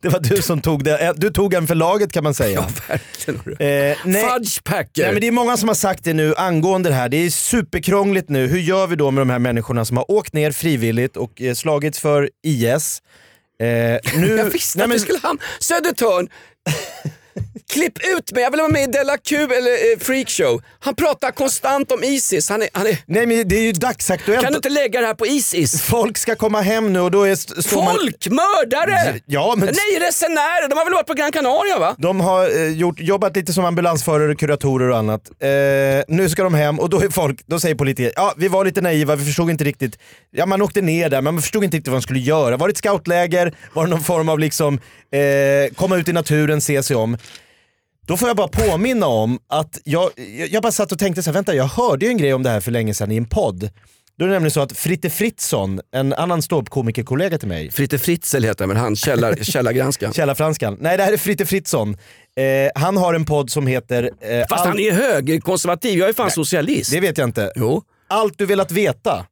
Det 0.00 0.08
var 0.08 0.20
du 0.20 0.42
som 0.42 0.60
tog 0.60 0.84
det. 0.84 1.12
Du 1.16 1.30
tog 1.30 1.54
en 1.54 1.66
för 1.66 1.74
laget 1.74 2.12
kan 2.12 2.24
man 2.24 2.34
säga. 2.34 2.54
Ja, 2.60 2.68
verkligen. 2.88 3.40
Eh, 3.90 3.96
nej. 4.04 4.24
Fudge 4.24 4.64
Packer. 4.64 5.02
Nej, 5.02 5.12
men 5.12 5.20
det 5.20 5.26
är 5.26 5.32
många 5.32 5.56
som 5.56 5.68
har 5.68 5.74
sagt 5.74 6.04
det 6.04 6.12
nu 6.12 6.34
angående 6.36 6.88
det 6.88 6.94
här. 6.94 7.08
Det 7.08 7.16
är 7.16 7.30
superkrångligt 7.30 8.28
nu. 8.28 8.46
Hur 8.46 8.58
gör 8.58 8.86
vi 8.86 8.96
då 8.96 9.10
med 9.10 9.20
de 9.20 9.30
här 9.30 9.38
människorna 9.38 9.84
som 9.84 9.96
har 9.96 10.10
åkt 10.10 10.32
ner 10.32 10.52
frivilligt 10.52 11.16
och 11.16 11.42
eh, 11.42 11.54
slagits 11.54 11.98
för 12.00 12.30
IS? 12.46 13.02
Eh, 13.60 13.66
nu, 13.66 14.36
Jag 14.38 14.44
visste 14.44 14.78
Nej, 14.78 14.84
att 14.84 14.88
men- 14.88 14.96
det 14.96 15.02
skulle 15.02 15.18
hamna... 15.22 15.42
Södertörn! 15.60 16.28
Klipp 17.72 17.98
ut 18.16 18.32
mig, 18.32 18.42
jag 18.42 18.50
vill 18.50 18.60
vara 18.60 18.72
med 18.72 18.82
i 18.82 18.86
Della 18.92 19.16
Q 19.18 19.36
eller 19.36 19.92
eh, 19.92 19.98
Freakshow. 20.00 20.62
Han 20.80 20.94
pratar 20.94 21.30
konstant 21.30 21.92
om 21.92 22.04
Isis. 22.04 22.48
Han 22.50 22.62
är, 22.62 22.68
han 22.72 22.86
är, 22.86 22.98
Nej 23.06 23.26
men 23.26 23.48
det 23.48 23.56
är 23.56 23.60
ju 23.62 23.72
dagsaktuellt. 23.72 24.42
kan 24.42 24.52
du 24.52 24.56
inte 24.56 24.68
lägga 24.68 25.00
det 25.00 25.06
här 25.06 25.14
på 25.14 25.26
Isis? 25.26 25.82
Folk 25.82 26.18
ska 26.18 26.34
komma 26.36 26.60
hem 26.60 26.92
nu 26.92 27.00
och 27.00 27.10
då 27.10 27.22
är, 27.24 27.34
står 27.62 27.84
man... 27.84 27.94
Folk! 27.96 28.26
Mördare! 28.30 29.20
Ja, 29.26 29.54
men- 29.56 29.66
Nej, 29.66 30.06
resenärer! 30.08 30.68
De 30.68 30.76
har 30.78 30.84
väl 30.84 30.94
varit 30.94 31.06
på 31.06 31.14
Gran 31.14 31.32
Canaria 31.32 31.78
va? 31.78 31.94
De 31.98 32.20
har 32.20 32.60
eh, 32.64 32.68
gjort, 32.72 33.00
jobbat 33.00 33.36
lite 33.36 33.52
som 33.52 33.64
ambulansförare, 33.64 34.34
kuratorer 34.34 34.88
och 34.90 34.96
annat. 34.98 35.30
Eh, 35.42 35.48
nu 36.08 36.28
ska 36.28 36.42
de 36.42 36.54
hem 36.54 36.80
och 36.80 36.90
då, 36.90 37.00
är 37.00 37.08
folk, 37.08 37.40
då 37.46 37.60
säger 37.60 37.74
politiker 37.74 38.12
ja 38.16 38.34
vi 38.36 38.48
var 38.48 38.64
lite 38.64 38.80
naiva, 38.80 39.16
vi 39.16 39.24
förstod 39.24 39.50
inte 39.50 39.64
riktigt. 39.64 39.98
Ja 40.30 40.46
man 40.46 40.62
åkte 40.62 40.80
ner 40.82 41.08
där 41.08 41.22
men 41.22 41.34
man 41.34 41.42
förstod 41.42 41.64
inte 41.64 41.76
riktigt 41.76 41.88
vad 41.88 41.94
man 41.94 42.02
skulle 42.02 42.20
göra. 42.20 42.56
Var 42.56 42.68
det 42.68 42.72
ett 42.72 42.78
scoutläger? 42.78 43.54
Var 43.74 43.84
det 43.84 43.90
någon 43.90 44.04
form 44.04 44.28
av 44.28 44.38
liksom 44.38 44.74
eh, 45.12 45.74
komma 45.76 45.96
ut 45.96 46.08
i 46.08 46.12
naturen, 46.12 46.60
se 46.60 46.82
sig 46.82 46.96
om? 46.96 47.18
Då 48.06 48.16
får 48.16 48.28
jag 48.28 48.36
bara 48.36 48.48
påminna 48.48 49.06
om 49.06 49.38
att 49.48 49.80
jag, 49.84 50.10
jag 50.50 50.62
bara 50.62 50.72
satt 50.72 50.92
och 50.92 50.98
tänkte 50.98 51.22
så 51.22 51.30
här, 51.30 51.34
vänta 51.34 51.54
jag 51.54 51.64
hörde 51.64 52.04
ju 52.06 52.10
en 52.10 52.18
grej 52.18 52.34
om 52.34 52.42
det 52.42 52.50
här 52.50 52.60
för 52.60 52.70
länge 52.70 52.94
sedan 52.94 53.12
i 53.12 53.16
en 53.16 53.24
podd. 53.28 53.70
Då 54.18 54.24
är 54.24 54.28
det 54.28 54.34
nämligen 54.34 54.50
så 54.50 54.60
att 54.60 54.72
Fritte 54.72 55.10
Fritzson, 55.10 55.80
en 55.92 56.12
annan 56.12 56.42
ståuppkomikerkollega 56.42 57.38
till 57.38 57.48
mig, 57.48 57.70
Fritte 57.70 57.98
Fritzl 57.98 58.44
heter 58.44 58.64
han, 58.64 58.68
men 58.68 58.76
han 58.76 58.96
källar, 58.96 59.34
källargranskaren. 59.42 60.12
Källarfranskan. 60.12 60.76
Nej 60.80 60.96
det 60.96 61.02
här 61.02 61.12
är 61.12 61.16
Fritte 61.16 61.46
Fritzson. 61.46 61.96
Eh, 62.36 62.82
han 62.82 62.96
har 62.96 63.14
en 63.14 63.24
podd 63.24 63.50
som 63.50 63.66
heter... 63.66 64.10
Eh, 64.20 64.46
Fast 64.50 64.64
han 64.66 64.78
är 64.78 64.92
högerkonservativ, 64.92 65.98
jag 65.98 66.08
är 66.08 66.12
fan 66.12 66.30
socialist. 66.30 66.90
Det 66.90 67.00
vet 67.00 67.18
jag 67.18 67.28
inte. 67.28 67.52
Jo. 67.56 67.82
Allt 68.08 68.38
du 68.38 68.46
velat 68.46 68.70
veta 68.70 69.26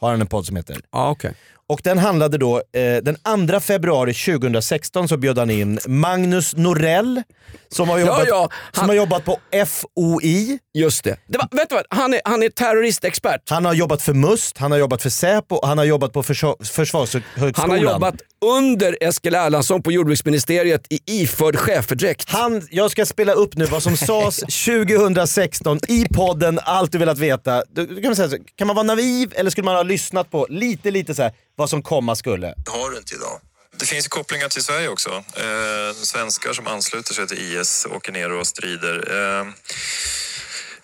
har 0.00 0.10
han 0.10 0.20
en 0.20 0.26
podd 0.26 0.46
som 0.46 0.56
heter. 0.56 0.76
Ja, 0.92 1.10
okej. 1.10 1.34
Och 1.66 1.80
den 1.84 1.98
handlade 1.98 2.38
då, 2.38 2.56
eh, 2.56 2.96
den 3.02 3.16
2 3.48 3.60
februari 3.60 4.14
2016 4.14 5.08
så 5.08 5.16
bjöd 5.16 5.38
han 5.38 5.50
in 5.50 5.78
Magnus 5.86 6.56
Norell 6.56 7.22
som 7.68 7.88
har 7.88 7.98
jobbat, 7.98 8.28
ja, 8.28 8.48
som 8.72 8.80
han- 8.80 8.88
har 8.88 8.96
jobbat 8.96 9.24
på 9.24 9.38
FOI. 9.66 10.58
Just 10.74 11.04
det. 11.04 11.16
det 11.26 11.38
var, 11.38 11.48
vet 11.56 11.68
du 11.68 11.74
vad? 11.74 11.84
Han 11.90 12.14
är, 12.14 12.20
han 12.24 12.42
är 12.42 12.48
terroristexpert. 12.48 13.50
Han 13.50 13.64
har 13.64 13.74
jobbat 13.74 14.02
för 14.02 14.14
MUST, 14.14 14.58
han 14.58 14.70
har 14.72 14.78
jobbat 14.78 15.02
för 15.02 15.10
Säpo, 15.10 15.66
han 15.66 15.78
har 15.78 15.84
jobbat 15.84 16.12
på 16.12 16.22
försvar, 16.22 16.56
Försvarshögskolan. 16.64 17.52
Han 17.56 17.70
har 17.70 17.76
jobbat 17.76 18.14
under 18.44 18.96
Eskil 19.00 19.34
Erlandsson 19.34 19.82
på 19.82 19.92
jordbruksministeriet 19.92 20.86
i 20.90 21.00
iförd 21.22 21.56
schäferdräkt. 21.56 22.30
Han, 22.30 22.62
jag 22.70 22.90
ska 22.90 23.06
spela 23.06 23.32
upp 23.32 23.56
nu 23.56 23.64
vad 23.64 23.82
som 23.82 23.96
sades 23.96 24.36
2016 24.64 25.78
i 25.88 26.04
podden 26.14 26.58
Allt 26.62 26.92
du 26.92 26.98
velat 26.98 27.18
veta. 27.18 27.62
Du 27.72 27.86
kan, 27.86 28.04
man 28.04 28.16
säga, 28.16 28.28
så, 28.28 28.36
kan 28.56 28.66
man 28.66 28.76
vara 28.76 28.86
naiv 28.86 29.32
eller 29.36 29.50
skulle 29.50 29.64
man 29.64 29.74
ha 29.74 29.82
lyssnat 29.82 30.30
på 30.30 30.46
lite, 30.50 30.90
lite 30.90 31.14
så 31.14 31.22
här, 31.22 31.32
vad 31.56 31.70
som 31.70 31.82
komma 31.82 32.16
skulle? 32.16 32.54
har 32.66 32.90
du 32.90 32.96
inte 32.98 33.14
idag. 33.14 33.40
Det 33.76 33.86
finns 33.86 34.08
kopplingar 34.08 34.48
till 34.48 34.64
Sverige 34.64 34.88
också. 34.88 35.10
Eh, 35.36 35.92
svenskar 36.02 36.52
som 36.52 36.66
ansluter 36.66 37.14
sig 37.14 37.26
till 37.26 37.38
IS 37.56 37.86
åker 37.90 38.12
ner 38.12 38.32
och 38.32 38.46
strider. 38.46 38.96
Eh, 39.40 39.46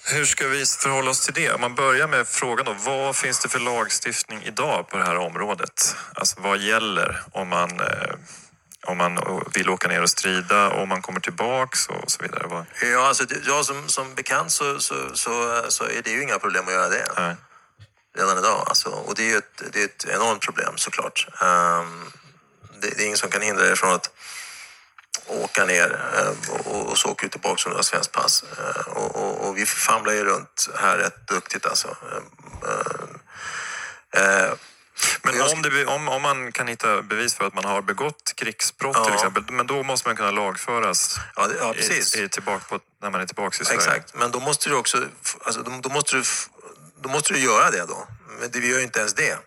hur 0.05 0.25
ska 0.25 0.49
vi 0.49 0.65
förhålla 0.67 1.11
oss 1.11 1.25
till 1.25 1.35
det? 1.35 1.51
Om 1.53 1.61
man 1.61 1.75
börjar 1.75 2.09
med 2.09 2.27
frågan 2.29 2.67
då, 2.67 2.77
vad 2.87 3.17
finns 3.17 3.41
det 3.43 3.49
för 3.49 3.59
lagstiftning 3.61 4.43
idag 4.45 4.89
på 4.89 4.97
det 4.97 5.05
här 5.05 5.17
området? 5.17 5.97
Alltså 6.15 6.41
vad 6.41 6.59
gäller 6.59 7.23
om 7.33 7.49
man, 7.49 7.81
eh, 7.81 8.15
om 8.87 8.99
man 8.99 9.19
vill 9.55 9.69
åka 9.71 9.89
ner 9.89 10.03
och 10.03 10.11
strida, 10.11 10.71
om 10.71 10.89
man 10.89 11.03
kommer 11.03 11.21
tillbaks 11.21 11.87
och 11.87 12.11
så 12.11 12.23
vidare? 12.23 12.47
Vad, 12.47 12.65
Ja, 12.83 13.09
alltså, 13.09 13.25
det- 13.25 13.43
ja, 13.47 13.65
som, 13.65 13.89
som 13.89 14.15
bekant 14.15 14.53
så, 14.53 14.81
så, 14.81 14.95
så, 15.15 15.65
så 15.69 15.85
är 15.85 16.03
det 16.05 16.11
ju 16.11 16.23
inga 16.23 16.39
problem 16.39 16.65
att 16.69 16.73
göra 16.75 16.89
det 16.89 17.07
nej. 17.17 17.37
Redan 18.17 18.39
idag. 18.39 18.65
Alltså, 18.69 18.89
och 18.89 19.15
det 19.15 19.23
är 19.23 19.29
ju 19.29 19.37
ett, 19.37 19.63
det 19.73 19.81
är 19.81 19.85
ett 19.85 20.05
enormt 20.09 20.43
problem 20.43 20.73
såklart. 20.77 21.27
Um, 21.43 22.13
det, 22.81 22.91
det 22.97 23.03
är 23.03 23.07
ingen 23.07 23.19
som 23.19 23.31
kan 23.31 23.43
hindra 23.43 23.71
er 23.71 23.75
från 23.75 23.93
att 23.93 24.11
åka 25.27 25.65
ner 25.65 26.01
eh, 26.15 26.55
och, 26.67 26.91
och 26.91 26.99
så 26.99 27.09
åker 27.09 27.23
du 27.23 27.29
tillbaka 27.29 27.63
om 27.67 27.71
du 27.71 27.77
har 27.77 27.83
svenskt 27.83 28.13
pass. 28.13 28.45
Eh, 28.59 28.93
och, 28.93 29.17
och, 29.17 29.49
och 29.49 29.59
vi 29.59 29.67
famlar 29.67 30.13
ju 30.13 30.25
runt 30.25 30.69
här 30.75 30.97
rätt 30.97 31.27
duktigt 31.29 31.67
alltså. 31.67 31.97
Eh, 32.67 34.23
eh, 34.23 34.53
Men 35.23 35.41
om, 35.41 35.63
det, 35.63 35.87
om, 35.87 36.09
om 36.09 36.23
man 36.23 36.53
kan 36.53 36.67
hitta 36.69 37.03
bevis 37.03 37.35
för 37.35 37.45
att 37.47 37.55
man 37.55 37.65
har 37.65 37.83
begått 37.83 38.33
krigsbrott 38.37 38.97
Ja. 38.97 39.05
till 39.05 39.15
exempel, 39.15 39.43
men 39.49 39.67
då 39.67 39.83
måste 39.83 40.09
man 40.09 40.17
kunna 40.17 40.31
lagföras 40.31 41.17
ja, 41.37 41.47
det, 41.47 41.55
ja, 41.59 41.73
precis. 41.73 42.17
i, 42.17 42.23
i 42.23 42.29
tillbaka 42.29 42.65
på, 42.69 42.81
när 43.03 43.11
man 43.11 43.21
är 43.21 43.27
tillbaka 43.27 43.63
i 43.63 43.65
Sverige. 43.65 43.79
Exakt, 43.79 44.15
men 44.15 44.31
då 44.31 44.41
måste 44.41 44.69
du 44.69 44.75
också, 44.75 45.05
alltså, 45.45 45.63
då, 45.63 45.81
då, 45.83 45.89
måste 45.89 46.17
du, 46.17 46.23
då 47.03 47.09
måste 47.09 47.33
du 47.33 47.39
göra 47.39 47.71
det 47.71 47.85
då. 47.87 48.07
Men 48.41 48.51
det, 48.51 48.61
vi 48.61 48.71
gör 48.71 48.79
ju 48.79 48.85
inte 48.85 48.99
ens 48.99 49.15
det. 49.15 49.39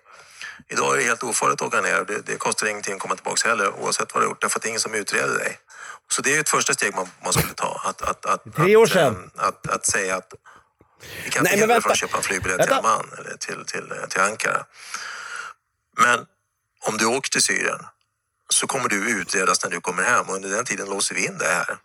Idag 0.69 0.93
är 0.93 0.97
det 0.97 1.03
helt 1.03 1.23
ofarligt 1.23 1.61
att 1.61 1.67
åka 1.67 1.81
ner. 1.81 2.05
Det, 2.05 2.19
det 2.25 2.35
kostar 2.37 2.67
ingenting 2.67 2.93
att 2.93 2.99
komma 2.99 3.15
tillbaka 3.15 3.49
heller 3.49 3.69
oavsett 3.73 4.13
vad 4.13 4.23
du 4.23 4.27
har 4.27 4.31
gjort. 4.31 4.41
Därför 4.41 4.59
att 4.59 4.63
det 4.63 4.67
är 4.67 4.69
ingen 4.69 4.79
som 4.79 4.93
utreder 4.93 5.37
dig. 5.37 5.59
Så 6.11 6.21
det 6.21 6.29
är 6.29 6.33
ju 6.33 6.39
ett 6.39 6.49
första 6.49 6.73
steg 6.73 6.95
man, 6.95 7.07
man 7.23 7.33
skulle 7.33 7.53
ta. 7.53 7.81
Att, 7.85 8.01
att, 8.01 8.25
att, 8.25 8.55
Tre 8.55 8.75
år 8.75 8.83
att, 8.83 8.89
sedan. 8.91 9.31
eh, 9.39 9.43
Att, 9.47 9.69
att, 9.69 9.85
säga 9.85 10.15
att 10.15 10.33
vi 11.25 11.29
kan 11.31 11.43
Nej, 11.43 11.53
inte 11.53 11.59
hindra 11.59 11.75
vänta. 11.75 11.89
att 11.89 11.97
köpa 11.97 12.17
en 12.17 12.23
flygbiljett 12.23 12.59
Vänta. 12.59 12.75
till 12.81 12.85
Amman 12.85 13.09
eller 13.17 13.37
till, 13.37 13.65
till, 13.65 13.93
till 14.09 14.21
Ankara. 14.21 14.65
Men 15.97 16.25
om 16.87 16.97
du 16.97 17.05
åker 17.05 17.29
till 17.29 17.41
Syrien 17.41 17.79
så 18.49 18.67
kommer 18.67 18.89
du 18.89 19.09
utredas 19.21 19.63
när 19.63 19.71
du 19.71 19.81
kommer 19.81 20.03
hem 20.03 20.29
och 20.29 20.35
under 20.35 20.49
den 20.49 20.65
tiden 20.65 20.87
låser 20.89 21.15
vi 21.15 21.25
in 21.25 21.37
dig 21.37 21.53
här. 21.53 21.77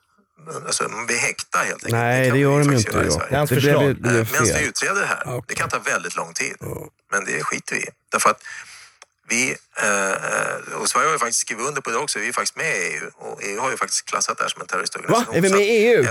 Alltså, 0.66 0.90
vi 1.08 1.16
häktar 1.16 1.64
helt 1.64 1.84
enkelt. 1.84 1.92
Nej, 1.92 2.26
det 2.26 2.32
vi 2.32 2.38
gör 2.38 2.58
de 2.58 2.72
ju 2.72 2.78
inte. 2.78 3.16
Ja. 3.30 3.46
Det 3.46 3.54
Det 3.54 3.60
blev, 3.60 3.80
det 3.80 3.94
blev 3.94 4.28
Medan 4.32 4.46
vi 4.46 4.66
utreder 4.66 5.00
det 5.00 5.06
här. 5.06 5.22
Okej. 5.26 5.42
Det 5.48 5.54
kan 5.54 5.68
ta 5.68 5.78
väldigt 5.78 6.16
lång 6.16 6.32
tid. 6.32 6.56
Men 7.12 7.24
det 7.24 7.42
skiter 7.42 7.74
vi 7.76 7.82
i. 7.82 7.88
Därför 8.12 8.30
att 8.30 8.42
vi, 9.28 9.56
och 10.80 10.88
Sverige 10.88 11.06
har 11.06 11.12
ju 11.12 11.18
faktiskt 11.18 11.40
skrivit 11.40 11.66
under 11.68 11.80
på 11.80 11.90
det 11.90 11.96
också, 11.96 12.18
vi 12.18 12.28
är 12.28 12.32
faktiskt 12.32 12.56
med 12.56 12.66
i 12.66 12.78
EU 12.94 13.06
och 13.18 13.42
EU 13.42 13.60
har 13.60 13.70
ju 13.70 13.76
faktiskt 13.76 14.04
klassat 14.04 14.38
det 14.38 14.44
här 14.44 14.48
som 14.48 14.62
en 14.62 14.68
terroristorganisation. 14.68 15.32
Va? 15.32 15.38
Är 15.38 15.40
vi 15.40 15.50
med 15.50 15.60
i 15.60 15.64
EU? 15.64 16.04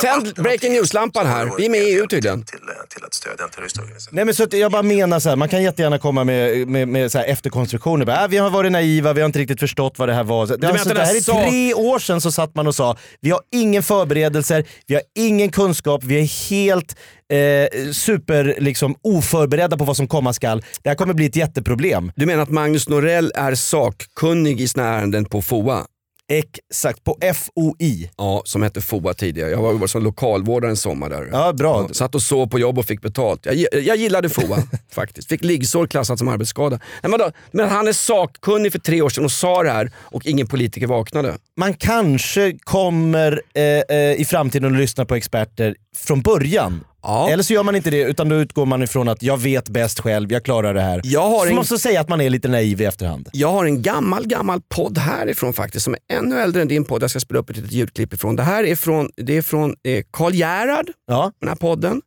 Tänd 0.00 0.34
breaking 0.34 0.72
news-lampan 0.72 1.26
här. 1.26 1.50
Vi 1.58 1.64
är 1.66 1.70
med 1.70 1.80
i 1.80 1.94
EU 1.94 2.06
tydligen. 2.06 2.44
Till, 2.44 2.58
till, 2.58 2.68
till 2.88 3.04
att 3.04 3.14
stödja 3.14 3.44
en 3.44 3.50
terroristorganisation. 3.50 4.16
Nej 4.16 4.24
men 4.24 4.34
så 4.34 4.42
att 4.42 4.52
jag 4.52 4.72
bara 4.72 4.82
menar 4.82 5.20
så 5.20 5.28
här, 5.28 5.36
man 5.36 5.48
kan 5.48 5.62
jättegärna 5.62 5.98
komma 5.98 6.24
med, 6.24 6.68
med, 6.68 6.88
med 6.88 7.12
så 7.12 7.18
här 7.18 7.24
efterkonstruktioner. 7.24 8.06
Bara, 8.06 8.24
äh, 8.24 8.28
vi 8.28 8.36
har 8.36 8.50
varit 8.50 8.72
naiva, 8.72 9.12
vi 9.12 9.20
har 9.20 9.26
inte 9.26 9.38
riktigt 9.38 9.60
förstått 9.60 9.98
vad 9.98 10.08
det 10.08 10.14
här 10.14 10.24
var. 10.24 10.46
Det, 10.46 10.68
alltså, 10.68 10.88
det 10.88 11.04
här 11.04 11.16
är 11.16 11.48
tre 11.48 11.74
år 11.74 11.98
sedan 11.98 12.20
så 12.20 12.32
satt 12.32 12.54
man 12.54 12.66
och 12.66 12.74
sa, 12.74 12.96
vi 13.20 13.30
har 13.30 13.40
ingen 13.52 13.82
förberedelser, 13.82 14.64
vi 14.86 14.94
har 14.94 15.02
ingen 15.14 15.50
kunskap, 15.50 16.04
vi 16.04 16.20
är 16.20 16.50
helt 16.50 16.96
eh, 17.32 17.90
super 17.92 18.56
liksom, 18.58 18.96
oförberedda 19.02 19.76
på 19.76 19.84
vad 19.84 19.96
som 19.96 20.08
komma 20.08 20.32
skall. 20.32 20.64
Det 20.82 20.88
här 20.88 20.96
kommer 20.96 21.14
bli 21.14 21.26
ett 21.26 21.36
jätteproblem. 21.36 22.12
Du 22.16 22.26
menar 22.26 22.42
att 22.42 22.50
Magnus 22.50 22.88
Norell 23.02 23.32
är 23.34 23.54
sakkunnig 23.54 24.60
i 24.60 24.68
såna 24.68 24.86
ärenden 24.86 25.24
på 25.24 25.42
FOA? 25.42 25.86
Exakt, 26.28 27.04
på 27.04 27.18
FOI. 27.34 28.10
Ja, 28.16 28.42
som 28.44 28.62
hette 28.62 28.80
FOA 28.80 29.14
tidigare. 29.14 29.50
Jag 29.50 29.62
var 29.62 29.72
var 29.72 29.86
som 29.86 30.02
lokalvårdare 30.02 30.70
en 30.70 30.76
sommar 30.76 31.10
där. 31.10 31.28
Ja, 31.32 31.52
bra. 31.52 31.88
satt 31.92 32.14
och 32.14 32.22
sov 32.22 32.46
på 32.46 32.58
jobb 32.58 32.78
och 32.78 32.84
fick 32.84 33.02
betalt. 33.02 33.46
Jag, 33.46 33.84
jag 33.84 33.96
gillade 33.96 34.28
FOA 34.28 34.58
faktiskt. 34.92 35.28
Fick 35.28 35.44
liggsår 35.44 35.86
klassat 35.86 36.18
som 36.18 36.28
arbetsskada. 36.28 36.80
Nej, 37.02 37.10
men, 37.10 37.18
då, 37.18 37.30
men 37.50 37.68
han 37.68 37.88
är 37.88 37.92
sakkunnig 37.92 38.72
för 38.72 38.78
tre 38.78 39.02
år 39.02 39.08
sedan 39.08 39.24
och 39.24 39.32
sa 39.32 39.62
det 39.62 39.70
här 39.70 39.90
och 39.96 40.26
ingen 40.26 40.46
politiker 40.46 40.86
vaknade. 40.86 41.38
Man 41.56 41.74
kanske 41.74 42.58
kommer 42.58 43.42
eh, 43.54 43.96
eh, 43.96 44.20
i 44.20 44.24
framtiden 44.24 44.72
att 44.74 44.80
lyssna 44.80 45.04
på 45.04 45.14
experter 45.14 45.74
från 45.96 46.22
början. 46.22 46.84
Ja. 47.02 47.30
Eller 47.30 47.42
så 47.42 47.52
gör 47.52 47.62
man 47.62 47.76
inte 47.76 47.90
det, 47.90 48.02
utan 48.02 48.28
då 48.28 48.36
utgår 48.36 48.66
man 48.66 48.82
ifrån 48.82 49.08
att 49.08 49.22
jag 49.22 49.38
vet 49.38 49.68
bäst 49.68 50.00
själv, 50.00 50.32
jag 50.32 50.44
klarar 50.44 50.74
det 50.74 50.80
här. 50.80 51.00
Jag 51.04 51.28
har 51.28 51.44
så 51.44 51.48
en- 51.50 51.54
måste 51.54 51.78
säga 51.78 52.00
att 52.00 52.08
man 52.08 52.20
är 52.20 52.30
lite 52.30 52.48
naiv 52.48 52.80
i 52.80 52.84
efterhand. 52.84 53.28
Jag 53.32 53.48
har 53.52 53.64
en 53.64 53.82
gammal, 53.82 54.26
gammal 54.26 54.60
podd 54.68 54.98
härifrån 54.98 55.52
faktiskt 55.52 55.84
som 55.84 55.94
är 55.94 56.16
ännu 56.16 56.40
äldre 56.40 56.62
än 56.62 56.68
din 56.68 56.84
podd. 56.84 57.02
Jag 57.02 57.10
ska 57.10 57.20
spela 57.20 57.40
upp 57.40 57.50
ett 57.50 57.56
litet 57.56 57.72
ljudklipp 57.72 58.12
ifrån. 58.14 58.36
Det 58.36 58.42
här 58.42 58.64
är 58.64 58.76
från, 58.76 59.08
det 59.16 59.36
är 59.36 59.42
från 59.42 59.70
eh, 59.84 60.04
Karl 60.10 60.32
Gerhard, 60.34 60.86
Ja. 61.06 61.32
den 61.40 61.48
här 61.48 61.56
podden. 61.56 62.00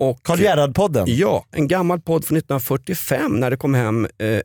Och, 0.00 0.22
Karl 0.22 0.38
Gerhard-podden. 0.40 1.04
Ja, 1.06 1.44
en 1.52 1.68
gammal 1.68 2.00
podd 2.00 2.24
från 2.24 2.36
1945 2.38 3.40
när 3.40 3.50
det 3.50 3.56
kom 3.56 3.74
hem 3.74 4.06
eh, 4.18 4.40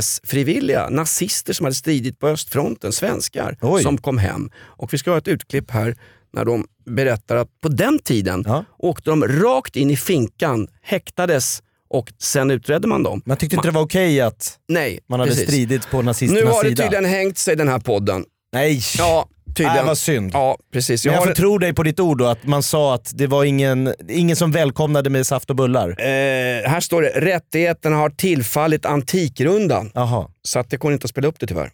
SS-frivilliga, 0.00 0.88
nazister 0.90 1.52
som 1.52 1.64
hade 1.66 1.74
stridit 1.76 2.18
på 2.20 2.28
östfronten, 2.28 2.92
svenskar 2.92 3.56
Oj. 3.60 3.82
som 3.82 3.98
kom 3.98 4.18
hem. 4.18 4.50
Och 4.56 4.92
vi 4.94 4.98
ska 4.98 5.10
ha 5.10 5.18
ett 5.18 5.28
utklipp 5.28 5.70
här 5.70 5.96
när 6.36 6.44
de 6.44 6.66
berättar 6.86 7.36
att 7.36 7.48
på 7.62 7.68
den 7.68 7.98
tiden 7.98 8.44
Ja. 8.46 8.64
åkte 8.78 9.10
de 9.10 9.24
rakt 9.28 9.76
in 9.76 9.90
i 9.90 9.96
finkan, 9.96 10.68
häktades 10.82 11.62
och 11.88 12.12
sen 12.22 12.50
utredde 12.50 12.88
man 12.88 13.02
dem. 13.02 13.22
Man 13.24 13.36
tyckte 13.36 13.56
inte 13.56 13.68
det 13.68 13.72
var 13.74 13.82
okej 13.82 14.20
att 14.20 14.58
Nej, 14.68 14.98
man 15.08 15.20
hade 15.20 15.30
precis. 15.32 15.48
stridit 15.48 15.90
på 15.90 15.96
Nu 15.96 16.02
nazisternas 16.02 16.54
har 16.54 16.62
det 16.64 16.68
sida? 16.68 16.82
tydligen 16.82 17.04
hängt 17.04 17.38
sig 17.38 17.56
den 17.56 17.68
här 17.68 17.78
podden. 17.78 18.24
Nej! 18.52 18.80
Ja, 18.98 19.28
tydligen. 19.46 19.74
Nej, 19.74 19.84
vad 19.84 19.98
synd. 19.98 20.30
Ja, 20.34 20.58
precis. 20.72 21.04
Jag 21.04 21.10
Men 21.12 21.14
jag 21.14 21.20
har, 21.20 21.26
får 21.26 21.34
tro 21.34 21.58
dig 21.58 21.72
på 21.74 21.82
ditt 21.82 22.00
ord 22.00 22.18
då, 22.18 22.26
att 22.26 22.44
man 22.44 22.62
sa 22.62 22.94
att 22.94 23.10
det 23.14 23.26
var 23.26 23.44
ingen, 23.44 23.94
ingen 24.08 24.36
som 24.36 24.52
välkomnade 24.52 25.10
med 25.10 25.26
saft 25.26 25.50
och 25.50 25.56
bullar. 25.56 25.88
eh, 25.88 26.68
här 26.70 26.80
står 26.80 27.02
det, 27.02 27.08
rättigheterna 27.08 27.96
har 27.96 28.10
tillfallit 28.10 28.86
Antikrundan. 28.86 29.90
Jaha. 29.94 30.28
Så 30.42 30.58
att 30.58 30.70
det 30.70 30.76
går 30.76 30.92
inte 30.92 31.04
att 31.04 31.10
spela 31.10 31.28
upp 31.28 31.40
det 31.40 31.46
tyvärr. 31.46 31.70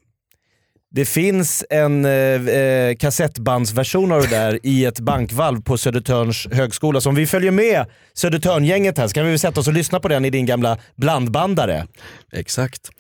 Det 0.94 1.05
finns 1.05 1.64
en 1.70 2.05
eh, 2.05 2.12
eh, 2.12 2.96
kassettbandsversion 2.96 4.12
av 4.12 4.22
det 4.22 4.28
där 4.28 4.59
i 4.62 4.85
ett 4.85 5.00
bankvalv 5.00 5.62
på 5.62 5.78
Södertörns 5.78 6.48
högskola. 6.52 7.00
Så 7.00 7.09
om 7.09 7.14
vi 7.14 7.26
följer 7.26 7.50
med 7.50 7.87
Södertörngänget 8.14 8.98
här 8.98 9.09
så 9.09 9.14
kan 9.14 9.24
vi 9.24 9.31
väl 9.31 9.38
sätta 9.38 9.61
oss 9.61 9.68
och 9.68 9.72
lyssna 9.72 10.00
på 10.00 10.09
den 10.09 10.24
i 10.24 10.31
din 10.31 10.46
gamla 10.46 10.78
blandbandare. 10.96 11.87
Exakt. 12.33 12.90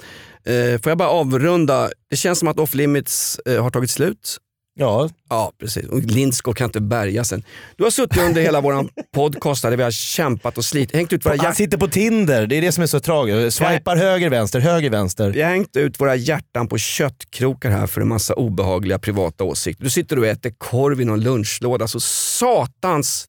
Eh, 0.46 0.80
får 0.80 0.90
jag 0.90 0.98
bara 0.98 1.08
avrunda? 1.08 1.90
Det 2.10 2.16
känns 2.16 2.38
som 2.38 2.48
att 2.48 2.58
Off 2.58 2.74
Limits 2.74 3.40
eh, 3.46 3.62
har 3.62 3.70
tagit 3.70 3.90
slut. 3.90 4.36
Ja, 4.74 5.08
Ja, 5.28 5.52
precis. 5.58 5.86
Och 5.88 5.98
Lindskog 6.00 6.56
kan 6.56 6.64
inte 6.64 6.80
bärga 6.80 7.24
sen. 7.24 7.42
Du 7.76 7.84
har 7.84 7.90
suttit 7.90 8.18
under 8.22 8.42
hela 8.42 8.60
vår 8.60 8.88
podcast 9.14 9.62
där 9.62 9.76
vi 9.76 9.82
har 9.82 9.90
kämpat 9.90 10.58
och 10.58 10.64
slitit. 10.64 10.96
Hängt 10.96 11.12
ut 11.12 11.26
våra 11.26 11.36
han 11.42 11.54
sitter 11.54 11.78
på 11.78 11.88
Tinder, 11.88 12.46
det 12.46 12.56
är 12.56 12.60
det 12.62 12.72
som 12.72 12.82
är 12.82 12.86
så 12.86 13.00
tragiskt. 13.00 13.56
Swipar 13.56 13.96
höger, 13.96 14.30
vänster, 14.30 14.60
höger, 14.60 14.90
vänster. 14.90 15.30
Vi 15.30 15.42
har 15.42 15.50
hängt 15.50 15.76
ut 15.76 16.00
våra 16.00 16.16
hjärtan 16.16 16.68
på 16.68 16.78
köttkrokar 16.78 17.70
här 17.70 17.86
för 17.86 18.00
en 18.00 18.08
massa 18.08 18.34
obehagliga 18.34 18.98
privata 18.98 19.44
åsikter. 19.44 19.84
Du 19.84 19.90
sitter 19.90 20.18
och 20.18 20.26
äter 20.26 20.50
korv 20.58 21.00
i 21.00 21.04
någon 21.04 21.20
lunchlåda. 21.20 21.88
Så 21.88 22.00
satans 22.00 23.26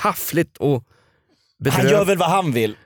taffligt 0.00 0.56
och 0.56 0.72
Han 0.72 0.84
bedrövligt. 1.64 1.92
gör 1.92 2.04
väl 2.04 2.18
vad 2.18 2.30
han 2.30 2.52
vill. 2.52 2.76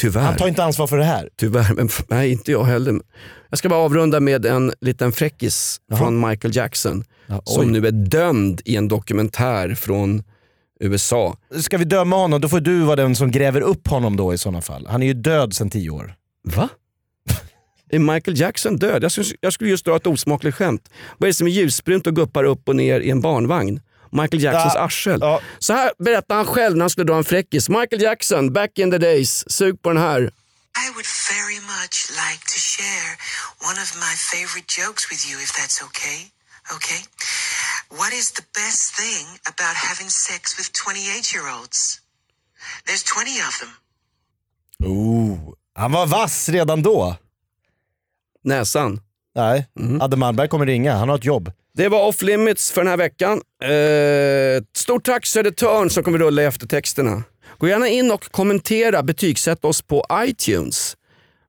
Tyvärr. 0.00 0.22
Han 0.22 0.36
tar 0.36 0.48
inte 0.48 0.64
ansvar 0.64 0.86
för 0.86 0.96
det 0.96 1.04
här. 1.04 1.28
Tyvärr, 1.36 1.74
men 1.74 1.88
nej 2.08 2.32
inte 2.32 2.52
jag 2.52 2.64
heller. 2.64 3.00
Jag 3.50 3.58
ska 3.58 3.68
bara 3.68 3.80
avrunda 3.80 4.20
med 4.20 4.46
en 4.46 4.72
liten 4.80 5.12
fräckis 5.12 5.80
från 5.98 6.28
Michael 6.28 6.56
Jackson. 6.56 7.04
Ja, 7.26 7.42
som 7.44 7.72
nu 7.72 7.86
är 7.86 7.90
dömd 7.90 8.60
i 8.64 8.76
en 8.76 8.88
dokumentär 8.88 9.74
från 9.74 10.22
USA. 10.80 11.36
Ska 11.60 11.78
vi 11.78 11.84
döma 11.84 12.16
honom, 12.16 12.40
då 12.40 12.48
får 12.48 12.60
du 12.60 12.80
vara 12.80 12.96
den 12.96 13.16
som 13.16 13.30
gräver 13.30 13.60
upp 13.60 13.88
honom 13.88 14.16
då 14.16 14.34
i 14.34 14.38
sådana 14.38 14.60
fall. 14.60 14.86
Han 14.86 15.02
är 15.02 15.06
ju 15.06 15.14
död 15.14 15.54
sedan 15.54 15.70
tio 15.70 15.90
år. 15.90 16.14
Va? 16.44 16.68
Är 17.90 17.98
Michael 17.98 18.40
Jackson 18.40 18.76
död? 18.76 19.04
Jag 19.04 19.12
skulle, 19.12 19.26
jag 19.40 19.52
skulle 19.52 19.70
just 19.70 19.84
dra 19.84 19.96
ett 19.96 20.06
osmakligt 20.06 20.56
skämt. 20.56 20.90
Vad 21.18 21.26
är 21.26 21.30
det 21.30 21.34
som 21.34 21.46
är 21.46 21.50
ljusbrunt 21.50 22.06
och 22.06 22.16
guppar 22.16 22.44
upp 22.44 22.68
och 22.68 22.76
ner 22.76 23.00
i 23.00 23.10
en 23.10 23.20
barnvagn? 23.20 23.80
Michael 24.12 24.42
Jacksons 24.42 24.74
Ja, 24.74 24.80
arsel. 24.80 25.18
ja. 25.20 25.40
Så 25.58 25.72
här 25.72 25.92
berättar 25.98 26.34
han 26.36 26.46
själv 26.46 26.76
när 26.76 26.82
han 26.82 26.90
skulle 26.90 27.06
dra 27.06 27.16
en 27.16 27.24
fräckis. 27.24 27.68
Michael 27.68 28.02
Jackson, 28.02 28.52
back 28.52 28.78
in 28.78 28.90
the 28.90 28.98
days. 28.98 29.52
Sug 29.52 29.82
på 29.82 29.88
den 29.92 30.02
här. 30.02 30.20
I 30.20 30.86
would 30.94 31.06
very 31.36 31.60
much 31.74 31.96
like 32.22 32.42
to 32.54 32.58
share 32.72 33.10
one 33.70 33.78
of 33.84 33.88
my 34.06 34.14
favorite 34.32 34.68
jokes 34.80 35.10
with 35.10 35.22
you, 35.30 35.42
if 35.42 35.50
that's 35.58 35.78
okay. 35.88 36.18
Okay? 36.76 37.00
What 38.00 38.12
is 38.12 38.32
the 38.32 38.42
best 38.60 38.94
thing 39.00 39.26
about 39.52 39.74
having 39.88 40.10
sex 40.10 40.58
with 40.58 40.68
28 40.72 41.34
year 41.34 41.44
olds? 41.58 42.00
There's 42.86 43.02
20 43.02 43.30
of 43.48 43.54
them. 43.60 43.72
Oh, 44.90 45.54
han 45.74 45.92
var 45.92 46.06
vass 46.06 46.48
redan 46.48 46.82
då. 46.82 47.16
Näsan. 48.44 49.00
Nej, 49.34 49.66
Adde 50.00 50.16
Malmberg 50.16 50.48
kommer 50.48 50.66
ringa, 50.66 50.94
han 50.96 51.08
har 51.08 51.18
ett 51.18 51.24
jobb. 51.24 51.52
Det 51.74 51.88
var 51.88 52.06
off 52.06 52.22
limits 52.22 52.72
för 52.72 52.80
den 52.80 52.90
här 52.90 52.96
veckan. 52.96 53.42
Eh, 53.62 54.64
stort 54.76 55.04
tack 55.04 55.26
Södertörn 55.26 55.90
som 55.90 56.04
kommer 56.04 56.18
rulla 56.18 56.42
i 56.42 56.44
eftertexterna. 56.44 57.22
Gå 57.58 57.68
gärna 57.68 57.88
in 57.88 58.10
och 58.10 58.24
kommentera, 58.24 59.02
betygsätt 59.02 59.64
oss 59.64 59.82
på 59.82 60.04
iTunes. 60.14 60.96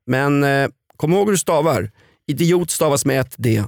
Men 0.06 0.44
eh, 0.44 0.68
kom 0.96 1.12
ihåg 1.12 1.26
hur 1.26 1.32
du 1.32 1.38
stavar. 1.38 1.90
Idiot 2.26 2.70
stavas 2.70 3.04
med 3.04 3.20
ett 3.20 3.34
D. 3.38 3.64